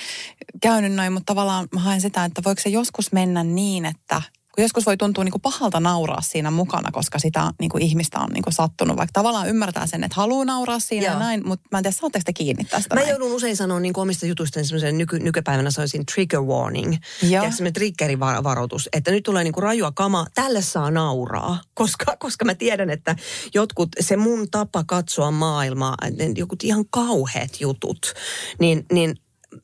[0.61, 4.21] käynyt noin, mutta tavallaan mä haen sitä, että voiko se joskus mennä niin, että
[4.55, 8.19] kun joskus voi tuntua niin kuin pahalta nauraa siinä mukana, koska sitä niin kuin ihmistä
[8.19, 8.97] on niin kuin sattunut.
[8.97, 11.13] Vaikka tavallaan ymmärtää sen, että haluaa nauraa siinä Joo.
[11.13, 13.09] ja näin, mutta mä en tiedä, saatteko te kiinni tästä Mä näin?
[13.09, 16.95] joudun usein sanoa niin kuin omista jutuista semmoisen nyky, nykypäivänä sanoisin trigger warning.
[17.21, 17.43] Joo.
[17.43, 21.61] Ja semmoinen triggerivaroitus, että nyt tulee niin kuin rajua kama, tälle saa nauraa.
[21.73, 23.15] Koska, koska mä tiedän, että
[23.53, 25.95] jotkut, se mun tapa katsoa maailmaa,
[26.35, 28.13] joku ihan kauheat jutut,
[28.59, 29.15] niin, niin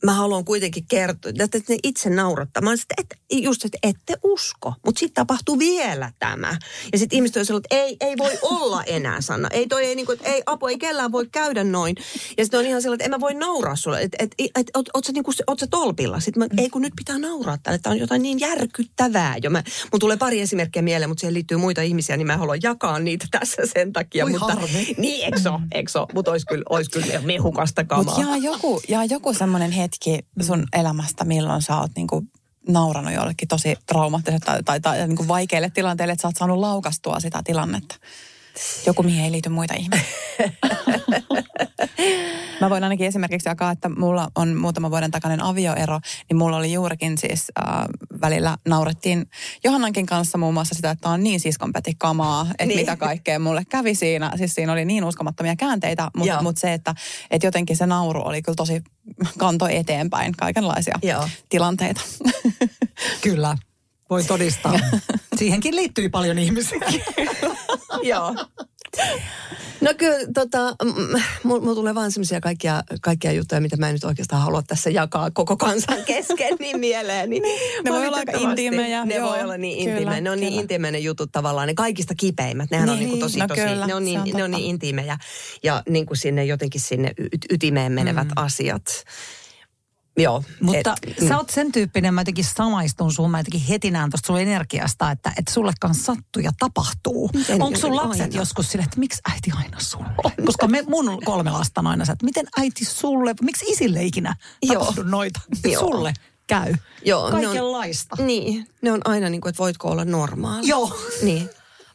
[0.06, 2.64] mä haluan kuitenkin kertoa, että ne itse naurattaa.
[2.64, 6.58] Mä että et, just, että ette usko, mutta sitten tapahtuu vielä tämä.
[6.92, 9.50] Ja sitten ihmiset on että ei, ei voi olla enää sana.
[9.52, 11.96] Ei toi, ei, niin kuin, ei apu, ei kellään voi käydä noin.
[12.38, 14.72] Ja sitten on ihan sellainen, että en mä voi nauraa sulle, että et, et, et,
[14.76, 16.20] oot, oot, sä, niin kuin, oot sä tolpilla.
[16.20, 19.36] Sitten mä, ei kun nyt pitää nauraa tälle, tämä on jotain niin järkyttävää.
[19.44, 22.60] Jo mä, mun tulee pari esimerkkiä mieleen, mutta siihen liittyy muita ihmisiä, niin mä haluan
[22.64, 24.26] jakaa niitä tässä sen takia.
[24.26, 24.96] Ui mutta, harmi.
[24.98, 28.04] Niin, se ole, Mutta olisi kyllä, olisi kyllä mehukasta kamaa.
[28.04, 32.24] Mutta jaa joku, jaa joku semmoinen hetki sun elämästä, milloin sä oot niinku
[32.68, 36.60] nauranut jollekin tosi traumaattiselle tai, tai, tai niin kuin vaikeille tilanteille, että sä oot saanut
[36.60, 37.96] laukastua sitä tilannetta.
[38.86, 40.06] Joku, mihin ei liity muita ihmisiä.
[42.62, 46.00] Mä voin ainakin esimerkiksi jakaa, että mulla on muutama vuoden takainen avioero,
[46.30, 47.66] niin mulla oli juurikin siis äh,
[48.22, 49.30] välillä naurettiin
[49.64, 52.80] Johannankin kanssa muun muassa sitä, että on niin siskonpäti kamaa, että niin.
[52.80, 54.32] mitä kaikkea mulle kävi siinä.
[54.36, 56.96] Siis siinä oli niin uskomattomia käänteitä, mutta mut se, että,
[57.32, 58.82] että jotenkin se nauru oli kyllä tosi
[59.38, 61.30] kanto eteenpäin kaikenlaisia Joo.
[61.50, 62.02] tilanteita.
[63.22, 63.58] Kyllä,
[64.10, 64.80] voi todistaa.
[65.38, 66.80] Siihenkin liittyy paljon ihmisiä.
[68.04, 68.36] Joo.
[69.82, 70.76] No kyllä, tota,
[71.44, 75.32] mulla tulee vaan semmoisia kaikkia, kaikkia juttuja, mitä mä en nyt oikeastaan halua tässä jakaa
[75.32, 77.30] koko kansan kesken niin mieleen.
[77.30, 77.44] Niin
[77.84, 79.06] ne voi olla aika intiimejä.
[79.06, 80.22] Ne joo, voi olla niin intiimejä.
[80.22, 80.50] Ne on niin kyllä.
[80.50, 81.68] niin intiimejä ne jutut tavallaan.
[81.68, 82.72] Ne kaikista kipeimmät.
[82.72, 84.52] Nehän niin, on niin kuin tosi, no tosi, kyllä, ne on niin, on ne on
[84.52, 85.18] niin intiimejä.
[85.64, 87.12] Ja niin kuin sinne jotenkin sinne
[87.52, 88.34] ytimeen menevät mm.
[88.36, 89.04] asiat.
[90.18, 90.44] Joo.
[90.62, 94.28] Mutta et, sä oot sen tyyppinen, mä jotenkin samaistun sun, mä jotenkin heti näen tuosta
[94.28, 97.30] sun energiasta, että, että sullekaan sattuu ja tapahtuu.
[97.34, 98.36] Miten, Onko sun lapset aina?
[98.36, 100.10] joskus sille, että miksi äiti aina sulle?
[100.46, 104.36] Koska me, mun kolme lasta on aina se, että miten äiti sulle, miksi isille ikinä
[104.68, 105.40] tapahdu noita?
[105.72, 105.80] Joo.
[105.80, 106.14] Sulle
[106.48, 106.74] käy.
[107.06, 108.16] Joo, Kaikenlaista.
[108.16, 110.68] Ne on, niin, ne on aina niin kuin, että voitko olla normaali.
[110.68, 111.00] Joo.
[111.22, 111.50] Niin.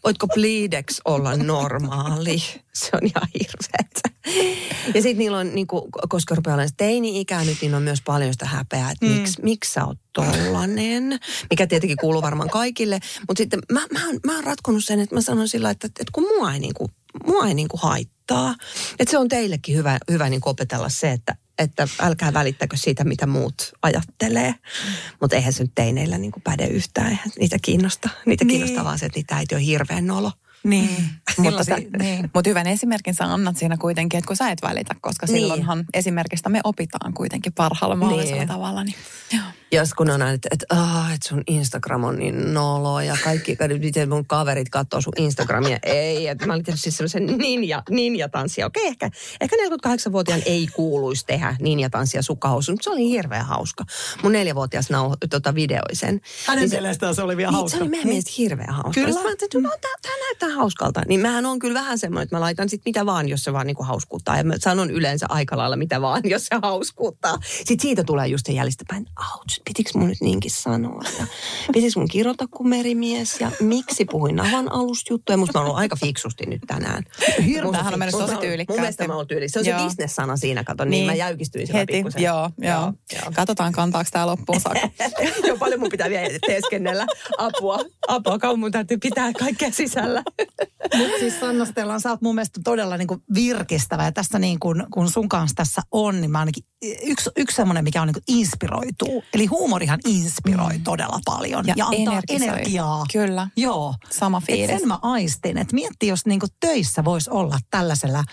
[0.04, 2.42] Voitko pleadex olla normaali?
[2.74, 4.12] Se on ihan hirveetä.
[4.94, 8.32] Ja sitten niillä on, niin kuin, koska rupeaa olemaan teini-ikää nyt, niin on myös paljon
[8.32, 9.12] sitä häpeää, että mm.
[9.12, 11.18] miksi, miksi sä oot tollanen,
[11.50, 13.00] mikä tietenkin kuuluu varmaan kaikille.
[13.28, 16.04] Mutta sitten mä, mä, oon, mä oon ratkonut sen, että mä sanon sillä, että, että
[16.12, 16.88] kun mua ei, niin kuin,
[17.26, 18.54] mua ei niin kuin haittaa.
[18.98, 23.26] Että se on teillekin hyvä, hyvä niin opetella se, että, että älkää välittäkö siitä, mitä
[23.26, 24.54] muut ajattelee.
[25.20, 27.06] Mutta eihän se nyt teineillä niin kuin päde yhtään.
[27.08, 28.08] Eihän niitä kiinnosta.
[28.26, 28.48] Niitä Niin.
[28.58, 30.32] kiinnostaa vaan se, että niitä äiti on hirveän nolo.
[30.64, 30.90] Niin.
[31.38, 32.30] Mutta, Millaisia- niin.
[32.34, 35.36] mutta hyvän esimerkin sä annat siinä kuitenkin, että kun sä et välitä, koska Niin.
[35.36, 38.48] silloinhan esimerkistä me opitaan kuitenkin parhaalla mahdollisella Niin.
[38.48, 38.84] tavalla.
[38.84, 38.96] Niin,
[39.32, 39.42] joo.
[39.72, 43.16] Ja sit kun on aina, että, että, ah, että sun Instagram on niin nolo ja
[43.24, 45.78] kaikki, miten mun kaverit katsoo sun Instagramia.
[45.82, 48.66] Ei, että mä olin tehnyt siis semmoisen ninja, ninja-tanssia.
[48.66, 49.10] Okei, ehkä,
[49.40, 53.84] ehkä 48-vuotiaan ei kuuluisi tehdä ninja-tanssia sukahousuun, mutta se oli hirveän hauska.
[54.22, 56.20] Mun neljävuotias nau, tota, videoi sen.
[56.46, 57.76] Hänen Niin se- mielestään se oli vielä niin, hauska.
[57.78, 58.90] se oli meidän mielestä hirveän hauska.
[58.92, 59.06] Kyllä.
[59.08, 61.02] Sitten Mä ajattelin, että no, tää, tää näyttää hauskalta.
[61.08, 63.66] Niin mähän on kyllä vähän semmoinen, että mä laitan sit mitä vaan, jos se vaan
[63.66, 64.36] niinku hauskuuttaa.
[64.36, 67.38] Ja mä sanon yleensä aika lailla mitä vaan, jos se hauskuuttaa.
[67.64, 71.02] Sitten siitä tulee just se jäljestäpäin, auts, pitikö mun nyt niinkin sanoa?
[71.18, 71.26] Ja
[71.72, 73.40] pitikö mun kirjoittaa kuin merimies?
[73.40, 75.36] Ja miksi puhuin navan alusjuttuja?
[75.36, 77.02] Musta mä oon ollut aika fiksusti nyt tänään.
[77.46, 78.72] Hirveän Tämähän on mennyt tosi tyylikkäästi.
[78.72, 79.52] Mun mielestä mä oon tyylissä.
[79.52, 79.78] Se on Joo.
[79.78, 82.22] se business-sana siinä, kato, niin, mä jäykistyin sillä Heti, pikkusen.
[82.22, 82.72] joo, joo.
[82.72, 82.92] joo.
[83.12, 83.32] joo.
[83.34, 84.88] Katsotaan, kantaako tämä loppuun saakka.
[85.46, 87.06] Joo, paljon mun pitää vielä teeskennellä.
[87.38, 90.22] Apua, apua, kauan mun täytyy pitää kaikkea sisällä.
[90.96, 94.04] Mutta siis Sanna Stellan, sä oot mun mielestä todella niin kuin virkistävä.
[94.04, 96.64] Ja tässä niin kuin, kun sun kanssa tässä on, niin mä ainakin,
[97.02, 99.24] yksi, yksi semmoinen, mikä on niin kuin inspiroituu.
[99.34, 100.84] Eli huumorihan inspiroi mm.
[100.84, 101.64] todella paljon.
[101.66, 102.48] Ja antaa energisoi.
[102.48, 103.04] energiaa.
[103.12, 103.48] Kyllä.
[103.56, 103.94] Joo.
[104.10, 104.78] Sama Et fiilis.
[104.80, 108.24] sen mä aistin, että mietti, jos niinku töissä voisi olla tällaisella,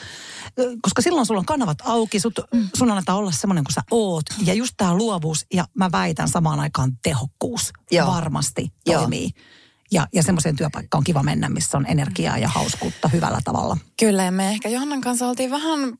[0.81, 2.69] koska silloin sulla on kanavat auki, sut, Mm.
[2.77, 4.25] sun annetaan olla semmoinen kuin sä oot.
[4.45, 8.07] Ja just tämä luovuus ja mä väitän samaan aikaan tehokkuus Joo.
[8.07, 8.99] varmasti Joo.
[8.99, 9.29] toimii.
[9.91, 13.77] Ja, ja semmoiseen työpaikkaan on kiva mennä, missä on energiaa ja hauskuutta hyvällä tavalla.
[13.99, 15.93] Kyllä, ja me ehkä Johannan kanssa oltiin vähän äh,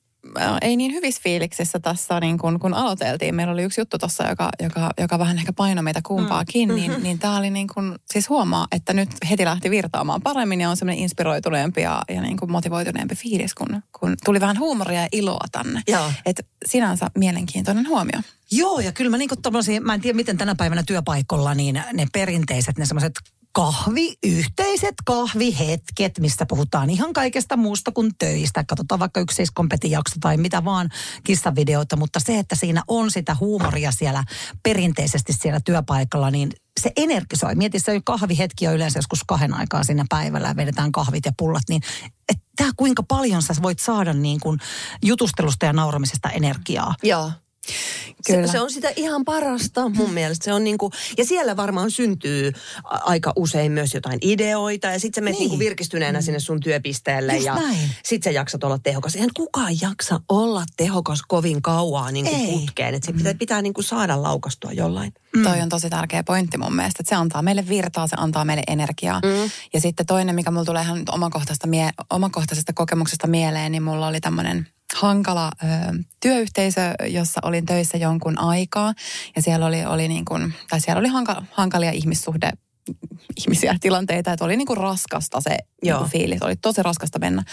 [0.61, 3.35] ei niin hyvissä fiiliksissä tässä, niin kun, kun aloiteltiin.
[3.35, 6.69] Meillä oli yksi juttu tuossa, joka, joka, joka vähän ehkä painoi meitä kumpaakin.
[6.69, 6.75] Mm.
[6.75, 10.69] Niin, niin tämä oli niin kun, siis huomaa, että nyt heti lähti virtaamaan paremmin ja
[10.69, 15.07] on semmoinen inspiroituneempi ja, ja niin kuin motivoituneempi fiilis, kun, kun tuli vähän huumoria ja
[15.11, 15.81] iloa tänne.
[15.87, 16.11] Joo.
[16.25, 18.19] Et sinänsä mielenkiintoinen huomio.
[18.51, 22.07] Joo, ja kyllä mä niinku tommosia, mä en tiedä miten tänä päivänä työpaikolla, niin ne
[22.13, 23.13] perinteiset, ne semmoiset
[23.53, 28.63] kahvi, yhteiset kahvihetket, missä puhutaan ihan kaikesta muusta kuin töistä.
[28.63, 29.43] Katsotaan vaikka yksi
[29.83, 30.89] jakso tai mitä vaan
[31.23, 34.23] kissavideoita, mutta se, että siinä on sitä huumoria siellä
[34.63, 37.55] perinteisesti siellä työpaikalla, niin se energisoi.
[37.55, 41.63] Mieti, se kahvihetki on yleensä joskus kahden aikaa siinä päivällä ja vedetään kahvit ja pullat,
[41.69, 41.81] niin
[42.29, 44.59] että kuinka paljon sä voit saada niin kuin
[45.03, 46.95] jutustelusta ja nauramisesta energiaa.
[47.03, 47.31] Joo.
[48.27, 48.47] Kyllä.
[48.47, 50.45] Se, se on sitä ihan parasta mun mielestä.
[50.45, 52.51] Se on niinku, ja siellä varmaan syntyy
[52.83, 55.43] aika usein myös jotain ideoita ja sitten sä menet Niin.
[55.49, 57.89] niinku virkistyneenä sinne sun työpisteelle Just ja näin.
[58.03, 59.15] sit sä jaksat olla tehokas.
[59.15, 62.47] Eihän kukaan jaksa olla tehokas kovin kauaa niinku Ei.
[62.59, 62.93] putkeen.
[62.95, 65.13] Et se pitää, pitää niinku saada laukastua jollain.
[65.35, 65.43] Mm.
[65.43, 68.63] Toi on tosi tärkeä pointti mun mielestä, että se antaa meille virtaa, se antaa meille
[68.67, 69.19] energiaa.
[69.23, 69.49] Mm.
[69.73, 74.19] Ja sitten toinen, mikä mulla tulee ihan omakohtaisesta, mie- omakohtaisesta kokemuksesta mieleen, niin mulla oli
[74.21, 75.67] tämmöinen hankala ö,
[76.19, 78.93] työyhteisö, jossa olin töissä jonkun aikaa.
[79.35, 82.51] Ja siellä oli, oli, niin kuin, tai siellä oli hanka, hankalia ihmissuhde
[83.37, 85.99] ihmisiä, tilanteita, että oli niin kuin raskasta se niin Joo.
[85.99, 86.41] kuin fiilis.
[86.41, 87.43] Oli tosi raskasta mennä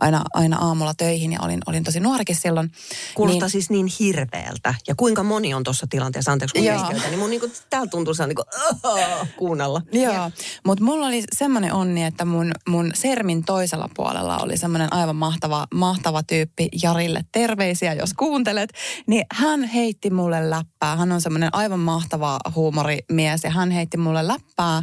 [0.00, 2.70] aina, aina aamulla töihin ja olin, olin tosi nuorikin silloin.
[3.14, 3.50] Kuulostaa niin.
[3.50, 4.74] siis niin hirveältä.
[4.88, 8.26] Ja kuinka moni on tuossa tilanteessa, anteeksi kun keskeytän, niin mun niinku, täällä tuntuu se
[8.26, 8.42] niinku,
[8.84, 9.82] uh, kuunnella.
[9.92, 10.30] Joo,
[10.64, 15.66] mutta mulla oli semmoinen onni, että mun, mun sermin toisella puolella oli semmoinen aivan mahtava,
[15.74, 17.24] mahtava tyyppi Jarille.
[17.32, 18.72] Terveisiä, jos kuuntelet.
[19.06, 20.96] Niin hän heitti mulle läppää.
[20.96, 24.73] Hän on semmoinen aivan mahtava huumorimies ja hän heitti mulle läppää.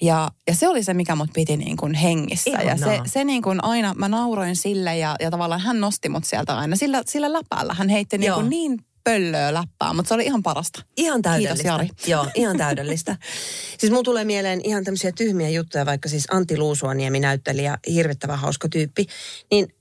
[0.00, 2.50] Ja, ja se oli se, mikä mut piti niin kuin hengissä.
[2.50, 3.06] Ja se, Ihanaa.
[3.06, 6.76] se niin kuin aina, mä nauroin sille ja, ja tavallaan hän nosti mut sieltä aina
[6.76, 7.74] sillä, sillä läpällä.
[7.74, 10.82] Hän heitti niin, kuin niin pöllöä läppää, mutta se oli ihan parasta.
[10.96, 11.54] Ihan täydellistä.
[11.54, 11.88] Kiitos, Jari.
[12.06, 13.16] Joo, ihan täydellistä.
[13.78, 18.68] siis mulla tulee mieleen ihan tämmöisiä tyhmiä juttuja, vaikka siis Antti Luusuaniemi näyttelijä, hirvittävän hauska
[18.68, 19.06] tyyppi,
[19.50, 19.74] niin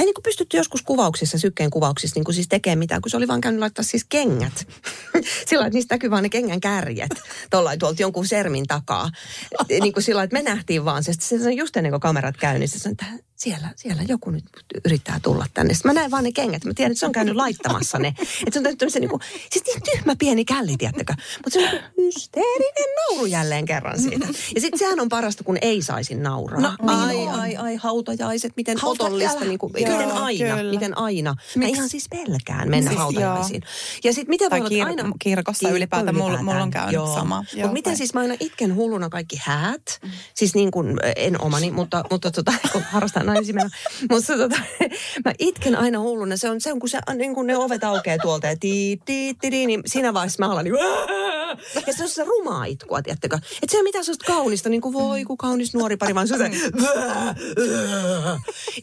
[0.00, 3.40] ei niin pystytty joskus kuvauksissa, sykkeen kuvauksissa niin siis tekemään mitään, kun se oli vaan
[3.40, 4.68] käynyt laittaa siis kengät.
[5.48, 7.10] sillä että niistä näkyy vaan ne kengän kärjet
[7.50, 9.10] tuolla tuolta jonkun sermin takaa.
[9.80, 11.12] niin kuin sillä että me nähtiin vaan se.
[11.18, 13.06] Se on just ennen kuin kamerat käy, niin että
[13.40, 14.44] siellä, siellä joku nyt
[14.84, 15.74] yrittää tulla tänne.
[15.74, 16.64] Sitten mä näin vaan ne kengät.
[16.64, 18.08] Mä tiedän, että se on käynyt laittamassa ne.
[18.46, 19.20] Että se on se niin kuin,
[19.50, 21.14] siis niin tyhmä pieni källi, tiedättekö?
[21.36, 24.26] Mutta se on niin hysteerinen nauru jälleen kerran siitä.
[24.54, 26.60] Ja sitten sehän on parasta, kun ei saisi nauraa.
[26.60, 27.34] No, niin ai, on.
[27.40, 30.70] ai, ai, hautajaiset, miten Hauta- otollista, niin kuin, Joo, miten aina, kyllä.
[30.70, 31.34] miten aina.
[31.56, 31.76] Mä Miks?
[31.78, 33.62] ihan siis pelkään mennä Siis, hautajaisiin.
[34.04, 35.12] Ja sitten miten voi kir- aina...
[35.18, 36.16] kirkossa ylipäätään.
[36.16, 37.44] Mulla- mulla on käynyt sama.
[37.52, 40.00] Joo, Mutta miten vai- siis mä aina itken hulluna kaikki häät.
[40.34, 43.70] Siis niin kuin, en omani, mutta, mutta tota, kun harrastan nainen meno.
[44.10, 44.56] Mutta tota,
[45.24, 46.36] mä itken aina hulluna.
[46.36, 49.34] Se on, se on kun, se, niin kun ne ovet aukeaa tuolta ja tii, tii,
[49.34, 50.74] tii, tii, niin siinä vaiheessa mä alan niin
[51.86, 53.36] ja se on se rumaa itkua, tiedättekö?
[53.36, 56.34] Että se ei mitään sellaista kaunista, niin kuin voi, kun kaunis nuori pari, vaan se
[56.34, 56.50] on se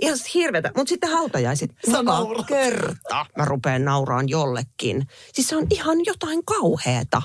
[0.02, 0.72] ihan hirvetä.
[0.76, 5.08] Mutta sitten hautajaiset, joka kerta mä rupean nauraan jollekin.
[5.34, 7.22] Siis se on ihan jotain kauheeta.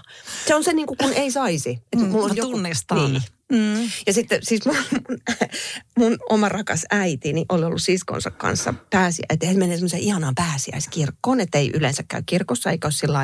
[0.47, 1.83] Se on se niin kuin kun ei saisi.
[1.93, 3.13] Että mulla mä tunnistan.
[3.13, 3.23] Niin.
[3.53, 3.91] Mm.
[4.07, 4.77] Ja sitten siis mun,
[5.99, 11.41] mun, oma rakas äitini oli ollut siskonsa kanssa pääsiä, että he menee semmoiseen ihanaan pääsiäiskirkkoon,
[11.41, 13.19] että ei yleensä käy kirkossa, eikä ole sillä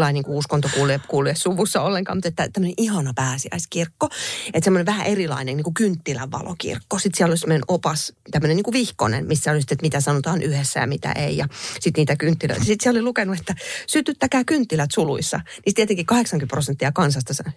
[0.00, 4.08] lailla niin uskonto kuulee, kuulee suvussa ollenkaan, mutta että tämmöinen ihana pääsiäiskirkko,
[4.54, 6.98] että semmoinen vähän erilainen niin kuin kynttilän valokirkko.
[6.98, 10.42] Sitten siellä oli semmoinen opas, tämmöinen niin kuin vihkonen, missä oli sitten, että mitä sanotaan
[10.42, 11.48] yhdessä ja mitä ei, ja
[11.80, 12.64] sitten niitä kynttilöitä.
[12.64, 13.54] Sitten siellä oli lukenut, että
[13.86, 15.40] sytyttäkää kynttilät suluissa.
[15.66, 17.52] Niin tietenkin 80 prosenttia kansasta sanoi,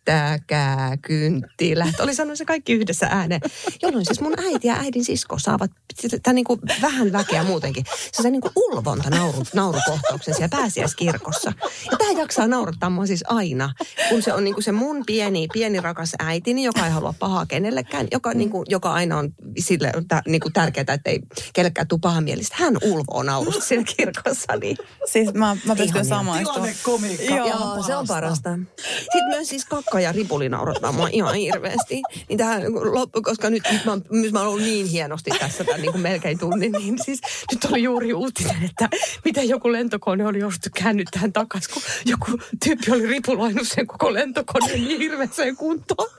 [0.00, 2.00] sytyttäkää kynttilät.
[2.00, 3.40] Oli sanonut se kaikki yhdessä ääneen.
[3.82, 5.70] Jolloin siis mun äiti ja äidin sisko saavat
[6.00, 7.84] sitä niin kuin vähän väkeä muutenkin.
[8.12, 11.52] Se on niin kuin ulvonta nauru, naurukohtauksen siellä pääsiäiskirkossa.
[11.90, 13.72] Ja tämä jaksaa naurattaa mua siis aina,
[14.08, 17.46] kun se on niin kuin se mun pieni, pieni rakas äitini, joka ei halua pahaa
[17.46, 19.92] kenellekään, joka, niin kuin, joka aina on sille
[20.26, 21.20] niin kuin tärkeää, että ei
[21.52, 22.56] kellekään tule paha mielistä.
[22.58, 24.56] Hän ulvoo naurusta siellä kirkossa.
[24.60, 24.76] Niin.
[25.12, 26.04] Siis mä, mä pystyn Ihania.
[26.04, 26.54] samaistumaan.
[26.54, 27.34] Tilannekomiikka.
[27.34, 28.50] Joo, Joo se on parasta.
[28.76, 32.02] Sitten myös siis kakka ja ripuli naurattaa mua ihan hirveästi.
[32.28, 32.62] Niin tähän,
[32.94, 33.92] loppu, koska nyt, nyt mä,
[34.32, 37.20] mä oon ollut niin hienosti tässä tämän niin kuin melkein tunnin, niin siis
[37.52, 38.88] nyt oli juuri uutinen, että
[39.24, 42.26] miten joku lentokone oli jouduttu käännyttämään takaisin, kun joku
[42.64, 46.10] tyyppi oli ripuloinut sen koko lentokoneen niin hirveäseen kuntoon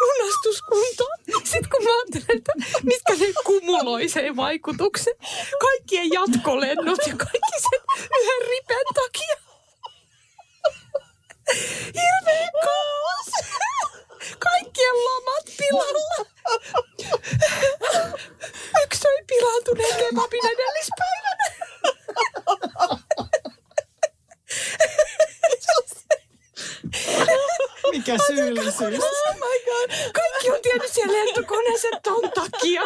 [0.00, 1.18] lunastuskuntoon.
[1.44, 2.52] Sitten kun mä ajattelen, että
[2.82, 5.14] mitkä ne kumuloi sen vaikutuksen.
[5.60, 7.80] Kaikkien jatkolennot ja kaikki sen
[8.20, 9.49] yhden ripen takia.
[11.86, 13.28] Hirveä kaos.
[14.38, 16.26] Kaikkien lomat pilalla.
[18.84, 21.30] Yksi söi pilaantuneen kebabin edellispäivänä.
[27.90, 29.04] Mikä syyllisyys.
[29.04, 29.90] Oh my god.
[30.14, 32.82] Kaikki on tiennyt siellä lentokoneessa ton takia.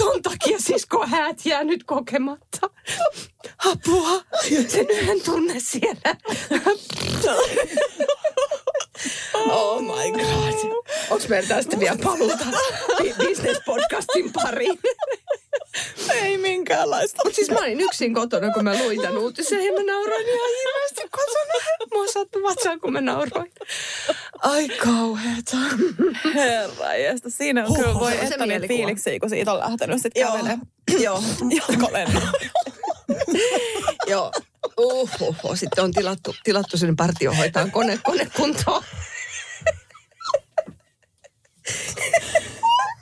[0.00, 2.70] Ton takia sisko häät jäänyt kokematta.
[3.66, 4.22] Apua.
[4.68, 6.16] Sen yhden tunne siellä.
[9.34, 10.76] Oh my god.
[11.10, 12.44] Onks meillä tästä vielä paluuta
[12.98, 14.78] business-podcastin pariin?
[16.22, 17.22] Ei minkäänlaista.
[17.24, 20.50] Mutta siis mä olin yksin kotona, kun mä luin tämän uutisen ja mä nauroin ihan
[20.58, 21.86] hirveästi kotona.
[21.94, 23.52] Mua sattui vatsaan, kun mä nauroin.
[24.42, 25.56] Ai kauheeta.
[26.34, 27.30] Herra jästä.
[27.30, 28.76] Siinä on kyllä voi että mielikuva.
[28.76, 30.32] fiiliksiä, kun siitä on lähtenyt sitten Joo.
[30.32, 30.58] kävelee
[30.98, 31.22] Joo.
[34.06, 34.32] Joo.
[34.78, 35.56] Uh, uh, uh.
[35.56, 38.30] Sitten on tilattu, tilattu sinne partio hoitaa kone, kone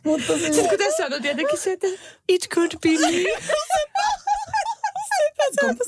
[0.04, 1.86] Mutta Sitten kun tässä on tietenkin se, että
[2.28, 3.24] it could be me.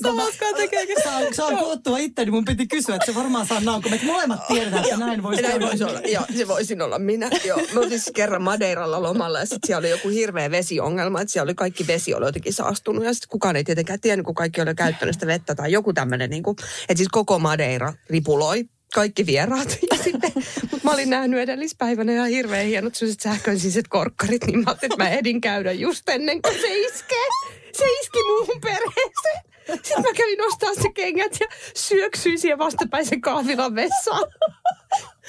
[0.03, 0.95] Samaskaan tekeekin.
[1.03, 3.91] Saan, saan koottua itteni, mun piti kysyä, että se varmaan saa naukun.
[3.91, 5.67] Me molemmat tiedetään, että näin voisi Näin olla.
[5.67, 5.99] voisi olla.
[5.99, 7.29] Joo, se voisin olla minä.
[7.45, 7.57] Joo.
[7.73, 11.47] Mä olin siis kerran Madeiralla lomalla ja sitten siellä oli joku hirveä vesiongelma, että siellä
[11.49, 14.75] oli kaikki vesi oli jotenkin saastunut ja sitten kukaan ei tietenkään tiennyt, kun kaikki oli
[14.75, 19.77] käyttänyt sitä vettä tai joku tämmöinen, niin kuin, että siis koko Madeira ripuloi kaikki vieraat.
[19.91, 20.31] Ja sitten,
[20.61, 25.03] mutta mä olin nähnyt edellispäivänä ihan hirveän hienot sellaiset sähköisiset korkkarit, niin mä ajattelin, että
[25.03, 27.27] mä ehdin käydä just ennen kuin se iskee.
[27.73, 29.51] Se iski muuhun perheeseen.
[29.67, 34.23] Sitten mä kävin ostaa se kengät ja syöksyin siihen vastapäisen kahvilan vessaan.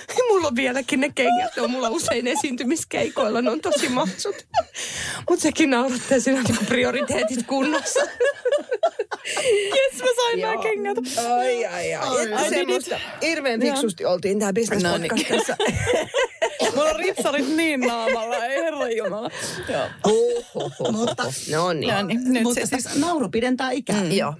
[0.28, 4.46] Mulla on vieläkin ne kengät, ne on mulla usein esiintymiskeikoilla, ne on tosi maksut.
[5.30, 8.00] Mutta sekin naurattaa, siinä on niinku prioriteetit kunnossa.
[9.76, 10.98] Jes, mä sain nämä kengät.
[11.18, 12.08] Ai, ai, ai.
[12.08, 15.08] Ai, Että semmoista hirveän fiksusti oltiin tää business No niin.
[15.08, 15.56] podcastissa.
[16.76, 19.30] Mulla on ripsarit niin naamalla, ei herra jumala.
[19.72, 19.88] Joo.
[20.92, 21.94] Mutta, No niin.
[21.94, 24.04] No niin, nyt mutta se siis nauru pidentää ikää.
[24.04, 24.34] Joo.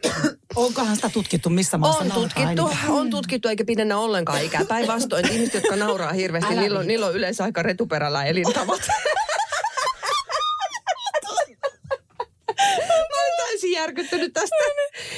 [0.56, 2.90] Onkohan sitä tutkittu missä maassa On tutkittu, eniten?
[2.90, 4.64] on tutkittu eikä pidennä ollenkaan ikää.
[4.64, 8.80] Päinvastoin ihmiset, jotka nauraa hirveästi, niillä on, niillä on yleensä aika retuperällä elintavat.
[13.10, 13.32] Mä oon
[13.62, 14.56] täysin järkyttynyt tästä.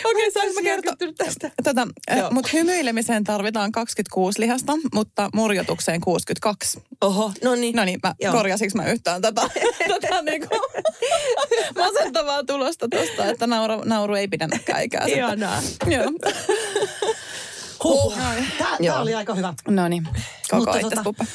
[0.05, 0.91] Okei, Mä saanko oon mä täysin kertoa?
[0.91, 1.51] järkyttynyt tästä.
[1.65, 2.31] Tota, Joo.
[2.31, 6.83] mutta hymyilemiseen tarvitaan 26 lihasta, mutta murjotukseen 62.
[7.01, 7.77] Oho, no niin.
[7.77, 8.33] No niin, mä Joo.
[8.33, 9.41] korjasinko mä yhtään tätä,
[10.01, 10.49] tätä niinku
[11.85, 15.05] masentavaa tulosta tosta, että nauru, nauru ei pidennäkään ikää.
[15.05, 15.19] sitten.
[15.25, 15.63] Ihanaa.
[15.87, 16.05] Joo.
[17.85, 18.15] Huh.
[18.81, 18.95] Joo.
[18.95, 19.55] tää oli aika hyvä.
[19.69, 20.09] No niin,
[20.51, 21.27] koko Mutta itse tota-.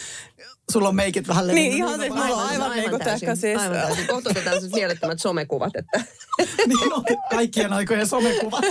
[0.71, 1.77] Sulla on meikit vähän Niin, levinnyt.
[1.77, 3.59] ihan siis mulla on aivan niinku täysin, teko siis.
[3.59, 4.07] Aivan täysin.
[4.07, 6.03] Kohta otetaan sellaiset mielettömät somekuvat, että
[6.67, 8.61] niin on kaikkien aikojen somekuva.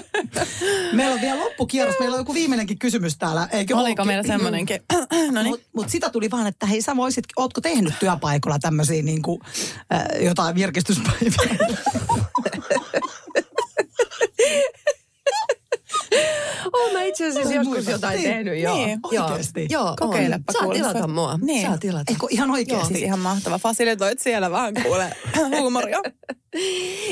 [0.92, 1.96] Meillä on vielä loppukierros.
[2.00, 3.48] Meillä on joku viimeinenkin kysymys täällä.
[3.52, 4.80] Eikö Oliko meillä semmoinenkin?
[5.32, 5.50] no niin.
[5.50, 9.40] Mutta mut sitä tuli vaan, että hei sä voisit, ootko tehnyt työpaikalla tämmöisiä niin kuin,
[9.94, 11.58] äh, jotain virkistyspäiviä?
[16.72, 17.90] Oon mä itse asiassa Ei joskus muista.
[17.90, 18.74] jotain Niin, tehnyt, joo.
[18.76, 19.26] niin, joo.
[19.26, 19.66] oikeesti.
[19.70, 20.52] Joo, Kokeilepa.
[20.52, 20.76] Saa kuule.
[20.78, 21.38] tilata mua.
[21.42, 21.66] Niin.
[21.66, 22.04] Saa tilata.
[22.12, 22.88] Eikö ihan oikeasti?
[22.94, 23.58] Siis ihan mahtava.
[23.58, 25.12] Fasilitoit siellä vähän kuule
[25.58, 25.98] huumoria.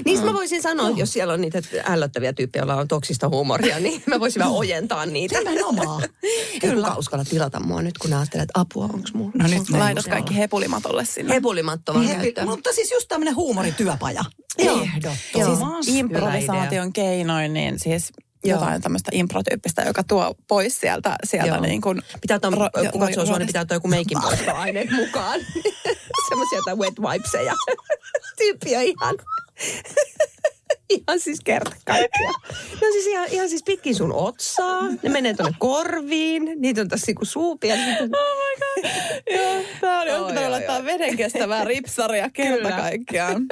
[0.04, 4.02] Niistä mä voisin sanoa, jos siellä on niitä ällöttäviä tyyppejä, joilla on toksista huumoria, niin
[4.06, 5.38] mä voisin vähän ojentaa niitä.
[5.38, 6.02] Nimenomaan.
[6.62, 9.32] Ei kukaan uskalla tilata mua nyt, kun ajattelee, että apua, onko mulla?
[9.34, 11.34] No nyt Laitat kaikki hepulimatolle sinne.
[11.34, 12.48] Hepulimatto vaan Hepi, käyttöön.
[12.48, 14.24] mutta siis just tämmöinen huumorityöpaja.
[14.58, 14.80] Joo.
[14.82, 15.84] Ehdottomasti.
[15.84, 18.12] Siis improvisaation keinoin, niin siis
[18.48, 18.60] Joo.
[18.60, 21.60] jotain tämmöistä improtyyppistä, joka tuo pois sieltä, sieltä Joo.
[21.60, 22.02] niin kuin...
[22.20, 25.40] Pitää ottaa, ro- kun katsoo sua, niin pitää ottaa joku meikin poistoaineet mukaan.
[26.28, 27.54] Semmoisia jotain wet wipeseja.
[28.38, 29.14] Tyyppiä ihan.
[30.96, 32.34] ihan siis kerta kaikkiaan.
[32.80, 34.82] Ne on siis ihan, ihan siis pitkin sun otsaa.
[35.02, 36.52] Ne menee tuonne korviin.
[36.56, 37.74] Niitä on tässä niinku suupia.
[37.74, 38.90] Oh my god.
[39.34, 40.84] Joo, tää oli Oi, oikein oi, laittaa oi.
[40.84, 43.46] veden kestävää ripsaria kerta kaikkiaan.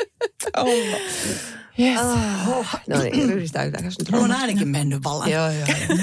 [0.56, 0.68] Oh.
[1.78, 2.00] Yes.
[2.88, 4.10] No niin, ryhdistäytytäänkö nyt?
[4.10, 5.30] Mulla on äänikin mennyt vallan.
[5.30, 5.66] Joo, joo.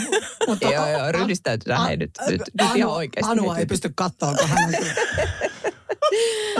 [0.48, 3.32] Mutta Joo, joo, ryhdistäytytään hei nyt, nyt, nyt ihan oikeasti.
[3.32, 4.74] Anua ei pysty katsoa, kun hän on.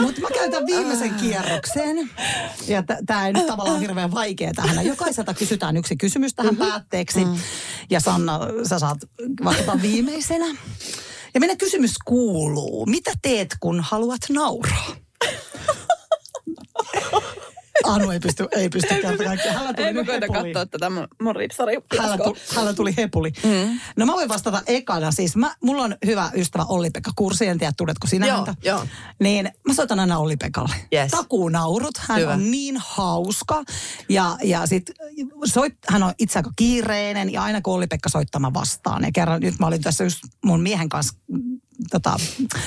[0.00, 2.10] Mutta mä käytän viimeisen kierroksen.
[2.66, 4.86] Ja tämä ei nyt tavallaan hirveän vaikea tähän.
[4.86, 7.26] Jokaiselta kysytään yksi kysymys tähän päätteeksi.
[7.90, 8.98] Ja Sanna, sä saat
[9.44, 10.46] vastata viimeisenä.
[11.34, 14.96] Ja meidän kysymys kuuluu, mitä teet, kun haluat nauraa?
[17.84, 19.54] Anu ei pysty, ei pysty kerta kaikkiaan.
[19.56, 21.76] Hänellä tuli Ei koita katsoa tätä mun, ripsari.
[21.98, 23.32] Hänellä, tuli, hänellä tuli hepuli.
[23.44, 23.80] Mm.
[23.96, 25.10] No mä voin vastata ekana.
[25.12, 28.54] Siis mä, mulla on hyvä ystävä Olli-Pekka Kursi, en tiedä tunnetko sinä Joo, häntä.
[28.64, 28.86] joo.
[29.20, 30.74] Niin mä soitan aina Olli-Pekalle.
[30.94, 31.10] Yes.
[31.10, 31.98] Takuunaurut.
[31.98, 32.32] Hän Hyvä.
[32.32, 33.62] on niin hauska.
[34.08, 34.90] Ja, ja sit
[35.44, 39.04] soit, hän on itse aika kiireinen ja aina kun Olli-Pekka soittaa mä vastaan.
[39.04, 41.18] Ja kerran nyt mä olin tässä just mun miehen kanssa
[41.90, 42.16] tota,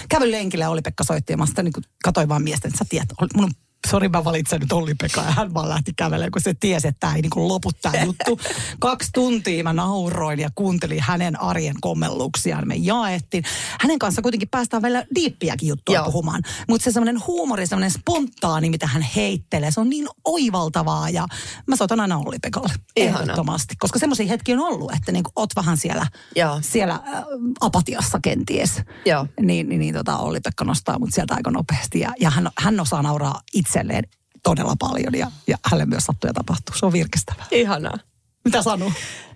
[0.10, 3.10] kävin lenkille ja Olli-Pekka soitti ja mä sitten niin katsoin vaan miestä, että sä tiedät,
[3.36, 3.52] mun on
[3.88, 7.16] sori mä valitsen nyt Olli-Pekka ja hän vaan lähti kävelemään, kun se tiesi, että tämä
[7.16, 8.40] ei niin lopu tämä juttu.
[8.80, 12.68] Kaksi tuntia mä nauroin ja kuuntelin hänen arjen kommelluksiaan.
[12.68, 13.44] Me jaettiin.
[13.80, 16.06] Hänen kanssa kuitenkin päästään vielä diippiäkin juttua Joo.
[16.06, 16.42] puhumaan.
[16.70, 21.26] Mutta se semmoinen huumori, semmoinen spontaani, mitä hän heittelee, se on niin oivaltavaa ja
[21.68, 22.74] mä soitan aina Olli-Pekalle.
[22.96, 23.22] Ihana.
[23.22, 23.76] Ehdottomasti.
[23.80, 26.60] Koska semmoisia hetkiä on ollut, että niin oot vähän siellä, Joo.
[26.62, 27.24] siellä äh,
[27.62, 28.82] apatiassa kenties.
[29.06, 29.28] Joo.
[29.42, 32.00] Niin, niin, niin tota, Olli-Pekka nostaa mut sieltä aika nopeasti.
[32.00, 33.42] Ja, ja hän, hän osaa nauraa
[33.76, 34.04] itselleen
[34.44, 36.76] todella paljon ja, ja hänelle myös sattuu ja tapahtuu.
[36.76, 37.46] Se on virkistävää.
[37.52, 37.98] Ihanaa.
[38.46, 38.92] Mitä sanoo?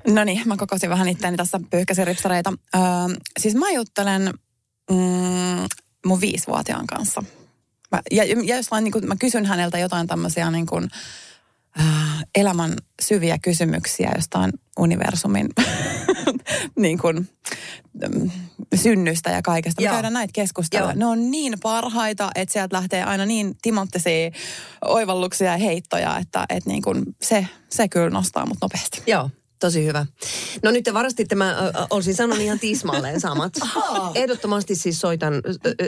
[0.07, 2.53] No niin, mä kokosin vähän itseäni tässä pyyhkäsin ripsareita.
[2.75, 2.81] Öö,
[3.39, 4.33] siis mä juttelen
[4.91, 5.67] mm,
[6.05, 7.23] mun viisivuotiaan kanssa.
[7.91, 10.89] Mä, ja, ja jostain, niin kun, mä kysyn häneltä jotain tämmöisiä niin kun,
[11.79, 15.49] äh, elämän syviä kysymyksiä jostain universumin
[16.79, 16.99] niin
[18.09, 18.31] mm,
[18.75, 19.81] synnystä ja kaikesta.
[19.81, 19.93] Me Joo.
[19.93, 20.91] käydään näitä keskusteluja.
[20.91, 20.99] Joo.
[20.99, 24.31] Ne on niin parhaita, että sieltä lähtee aina niin timanttisia
[24.85, 29.01] oivalluksia ja heittoja, että, että niin kun se, se kyllä nostaa mut nopeasti.
[29.07, 30.05] Joo, tosi hyvä.
[30.63, 33.53] No nyt te varastitte, mä ö, olisin sanonut ihan tismalleen samat.
[34.15, 35.33] Ehdottomasti siis soitan,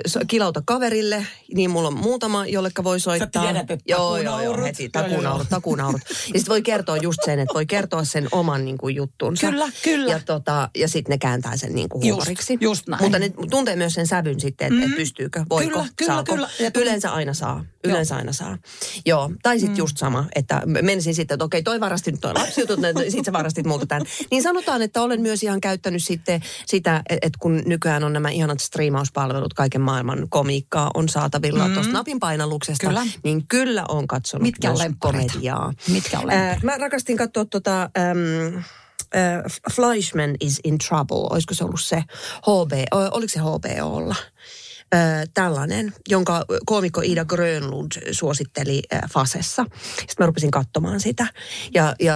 [0.05, 3.43] so, kilauta kaverille, niin mulla on muutama, jolleka voi soittaa.
[3.43, 6.01] tiedät, että joo, joo, joo, heti Joo, joo, takuunaurut, takuunaurut.
[6.09, 9.47] Ja sitten voi kertoa just sen, että voi kertoa sen oman niin kuin, juttunsa.
[9.49, 10.11] Kyllä, kyllä.
[10.11, 12.57] Ja, tota, ja sitten ne kääntää sen niin kuin, Just, huumoriksi.
[12.61, 13.03] just näin.
[13.03, 14.91] Mutta ne tuntee myös sen sävyn sitten, että mm-hmm.
[14.91, 16.33] et pystyykö, voiko, Kyllä, kyllä, saako.
[16.33, 16.49] kyllä.
[16.59, 17.65] Ja- Yleensä aina saa.
[17.83, 18.57] Yleensä aina saa.
[19.05, 22.79] Joo, tai sitten just sama, että menisin sitten, että okei, toi varasti nyt toi lapsijutut,
[23.09, 23.33] sitten sä
[23.63, 24.05] varastit multa tämän.
[24.31, 28.59] Niin sanotaan, että olen myös ihan käyttänyt sitten sitä, että kun nykyään on nämä ihanat
[28.59, 31.73] striimauspalvelut, kaiken maailman komiikkaa on saatavilla mm.
[31.73, 33.03] tuosta napin painalluksesta, Kyllä.
[33.23, 35.33] niin kyllä on katsonut Mitkä myös lemppareita?
[35.33, 35.73] komediaa.
[35.87, 36.57] Mitkä on lemppareita?
[36.57, 37.89] Äh, mä rakastin katsoa tota...
[37.97, 38.57] Ähm,
[39.15, 39.43] äh,
[39.75, 42.03] Fleischman is in trouble, olisiko se ollut se
[42.41, 44.15] HB, oliko se HBOlla?
[44.95, 49.65] Äh, tällainen, jonka koomikko Ida Grönlund suositteli äh, Fasessa.
[49.87, 51.27] Sitten mä rupesin katsomaan sitä.
[51.73, 52.15] Ja, ja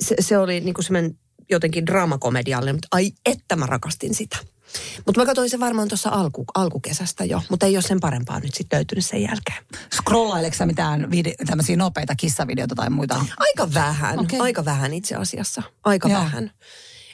[0.00, 1.18] se, se oli niinku semmoinen
[1.50, 4.38] jotenkin draamakomediallinen, mutta ai että mä rakastin sitä.
[5.06, 8.54] Mutta mä katsoin sen varmaan tuossa alku, alkukesästä jo, mutta ei ole sen parempaa nyt
[8.54, 9.64] sitten löytynyt sen jälkeen.
[9.94, 13.24] Scrollaileeko sä mitään vide- tämmöisiä nopeita kissavideoita tai muita?
[13.36, 14.38] Aika vähän, okay.
[14.38, 15.62] aika vähän itse asiassa.
[15.84, 16.20] Aika Joo.
[16.20, 16.50] vähän.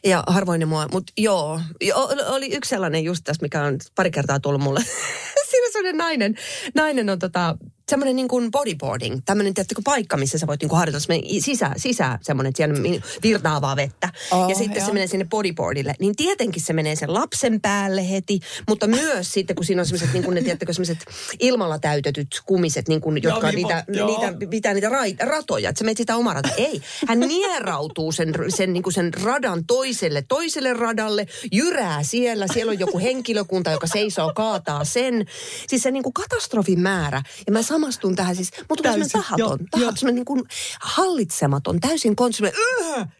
[0.05, 4.11] Ja harvoin ne mua, mutta joo, jo, oli yksi sellainen just tässä, mikä on pari
[4.11, 4.81] kertaa tullut mulle.
[5.51, 6.35] Siinä sellainen nainen,
[6.75, 7.57] nainen on tota,
[7.89, 11.71] semmoinen niin kuin bodyboarding, tämmöinen tiettäkö, paikka, missä sä voit niin kuin harjoitella semmoinen sisä,
[11.77, 12.75] sisä semmoinen, että siellä
[13.23, 14.09] virtaavaa vettä.
[14.31, 14.87] Oh, ja sitten joo.
[14.87, 15.95] se menee sinne bodyboardille.
[16.01, 20.13] Niin tietenkin se menee sen lapsen päälle heti, mutta myös sitten, kun siinä on semmoiset,
[20.13, 20.99] niin kuin ne, tiedättekö, semmoiset
[21.41, 24.07] ilmalla täytetyt kumiset, niin kuin, jotka Joo, niitä, joo.
[24.07, 26.53] niitä, pitää niitä rai, ratoja, että sä menet sitä omaa rataa.
[26.57, 32.71] Ei, hän nierautuu sen, sen, niin kuin sen radan toiselle, toiselle radalle, jyrää siellä, siellä
[32.71, 35.27] on joku henkilökunta, joka seisoo, kaataa sen.
[35.69, 37.23] Siis se niin kuin katastrofin määrä.
[37.47, 40.43] Ja mä samastun tähän siis, mutta Täysin, tahaton, joo, tahaton semmoinen niin kuin
[40.81, 42.53] hallitsematon, täysin konsumen,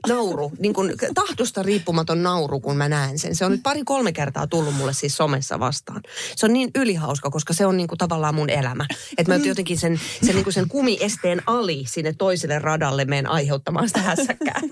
[0.09, 3.35] nauru, niin kuin tahdosta riippumaton nauru, kun mä näen sen.
[3.35, 6.03] Se on nyt pari-kolme kertaa tullut mulle siis somessa vastaan.
[6.37, 8.87] Se on niin ylihauska, koska se on niin kuin tavallaan mun elämä.
[9.19, 13.89] Että mä jotenkin sen, sen, niin kuin sen kumiesteen ali sinne toiselle radalle menen aiheuttamaan
[13.89, 14.61] sitä hässäkkää.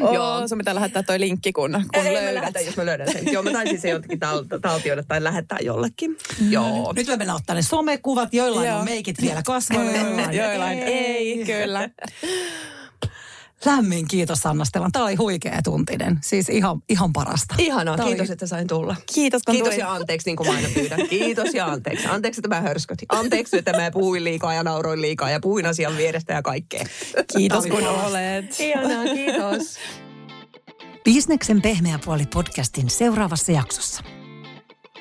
[0.00, 0.48] Oh, Joo.
[0.48, 2.34] sun pitää lähettää toi linkki, kun, kun Ei, mä löydät.
[2.34, 3.32] lähetän, jos mä löydän sen.
[3.32, 5.97] Joo, mä taisin se jotenkin tal- taltioida tai lähettää jollekin.
[6.50, 6.92] Joo.
[6.92, 8.78] Nyt me mennään ottaa ne somekuvat, joillain Joo.
[8.78, 11.88] on meikit vielä kasvoilla, joillain, Joillain ei, kyllä.
[13.64, 14.92] Lämmin kiitos Sanna Stellan.
[14.92, 16.18] Tämä oli huikea tuntinen.
[16.22, 17.54] Siis ihan, ihan parasta.
[17.58, 18.96] Ihanaa, oli- kiitos, että sain tulla.
[19.14, 21.08] Kiitos, kun Kiitos ja anteeksi, niin kuin mä aina pyydän.
[21.08, 22.06] Kiitos ja anteeksi.
[22.06, 23.06] Anteeksi, että mä hörskötin.
[23.08, 26.84] Anteeksi, että mä puhuin liikaa ja nauroin liikaa ja puhuin asian vierestä ja kaikkea.
[27.36, 28.06] Kiitos, oli kun parasta.
[28.08, 28.60] olet.
[28.60, 29.76] Ihanaa, kiitos.
[31.04, 34.02] Bisneksen pehmeä puoli podcastin seuraavassa jaksossa.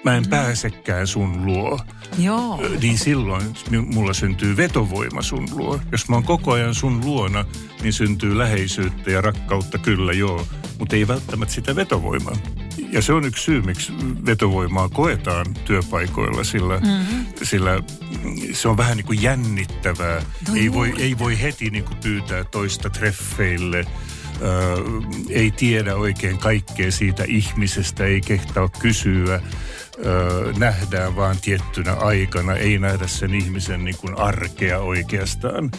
[0.07, 1.79] Mä en pääsekään sun luo.
[2.17, 2.61] Joo.
[2.81, 3.43] Niin silloin
[3.85, 5.79] mulla syntyy vetovoima sun luo.
[5.91, 7.45] Jos mä oon koko ajan sun luona,
[7.81, 10.47] niin syntyy läheisyyttä ja rakkautta kyllä joo,
[10.79, 12.35] mutta ei välttämättä sitä vetovoimaa.
[12.91, 13.93] Ja se on yksi syy, miksi
[14.25, 17.25] vetovoimaa koetaan työpaikoilla, sillä, mm-hmm.
[17.43, 17.83] sillä
[18.53, 20.21] se on vähän niin kuin jännittävää.
[20.47, 23.85] No ei, voi, ei voi heti niin kuin pyytää toista treffeille.
[24.41, 24.77] Ö,
[25.29, 29.41] ei tiedä oikein kaikkea siitä ihmisestä, ei kehtaa kysyä
[30.57, 35.71] nähdään vaan tiettynä aikana, ei nähdä sen ihmisen niin kuin arkea oikeastaan.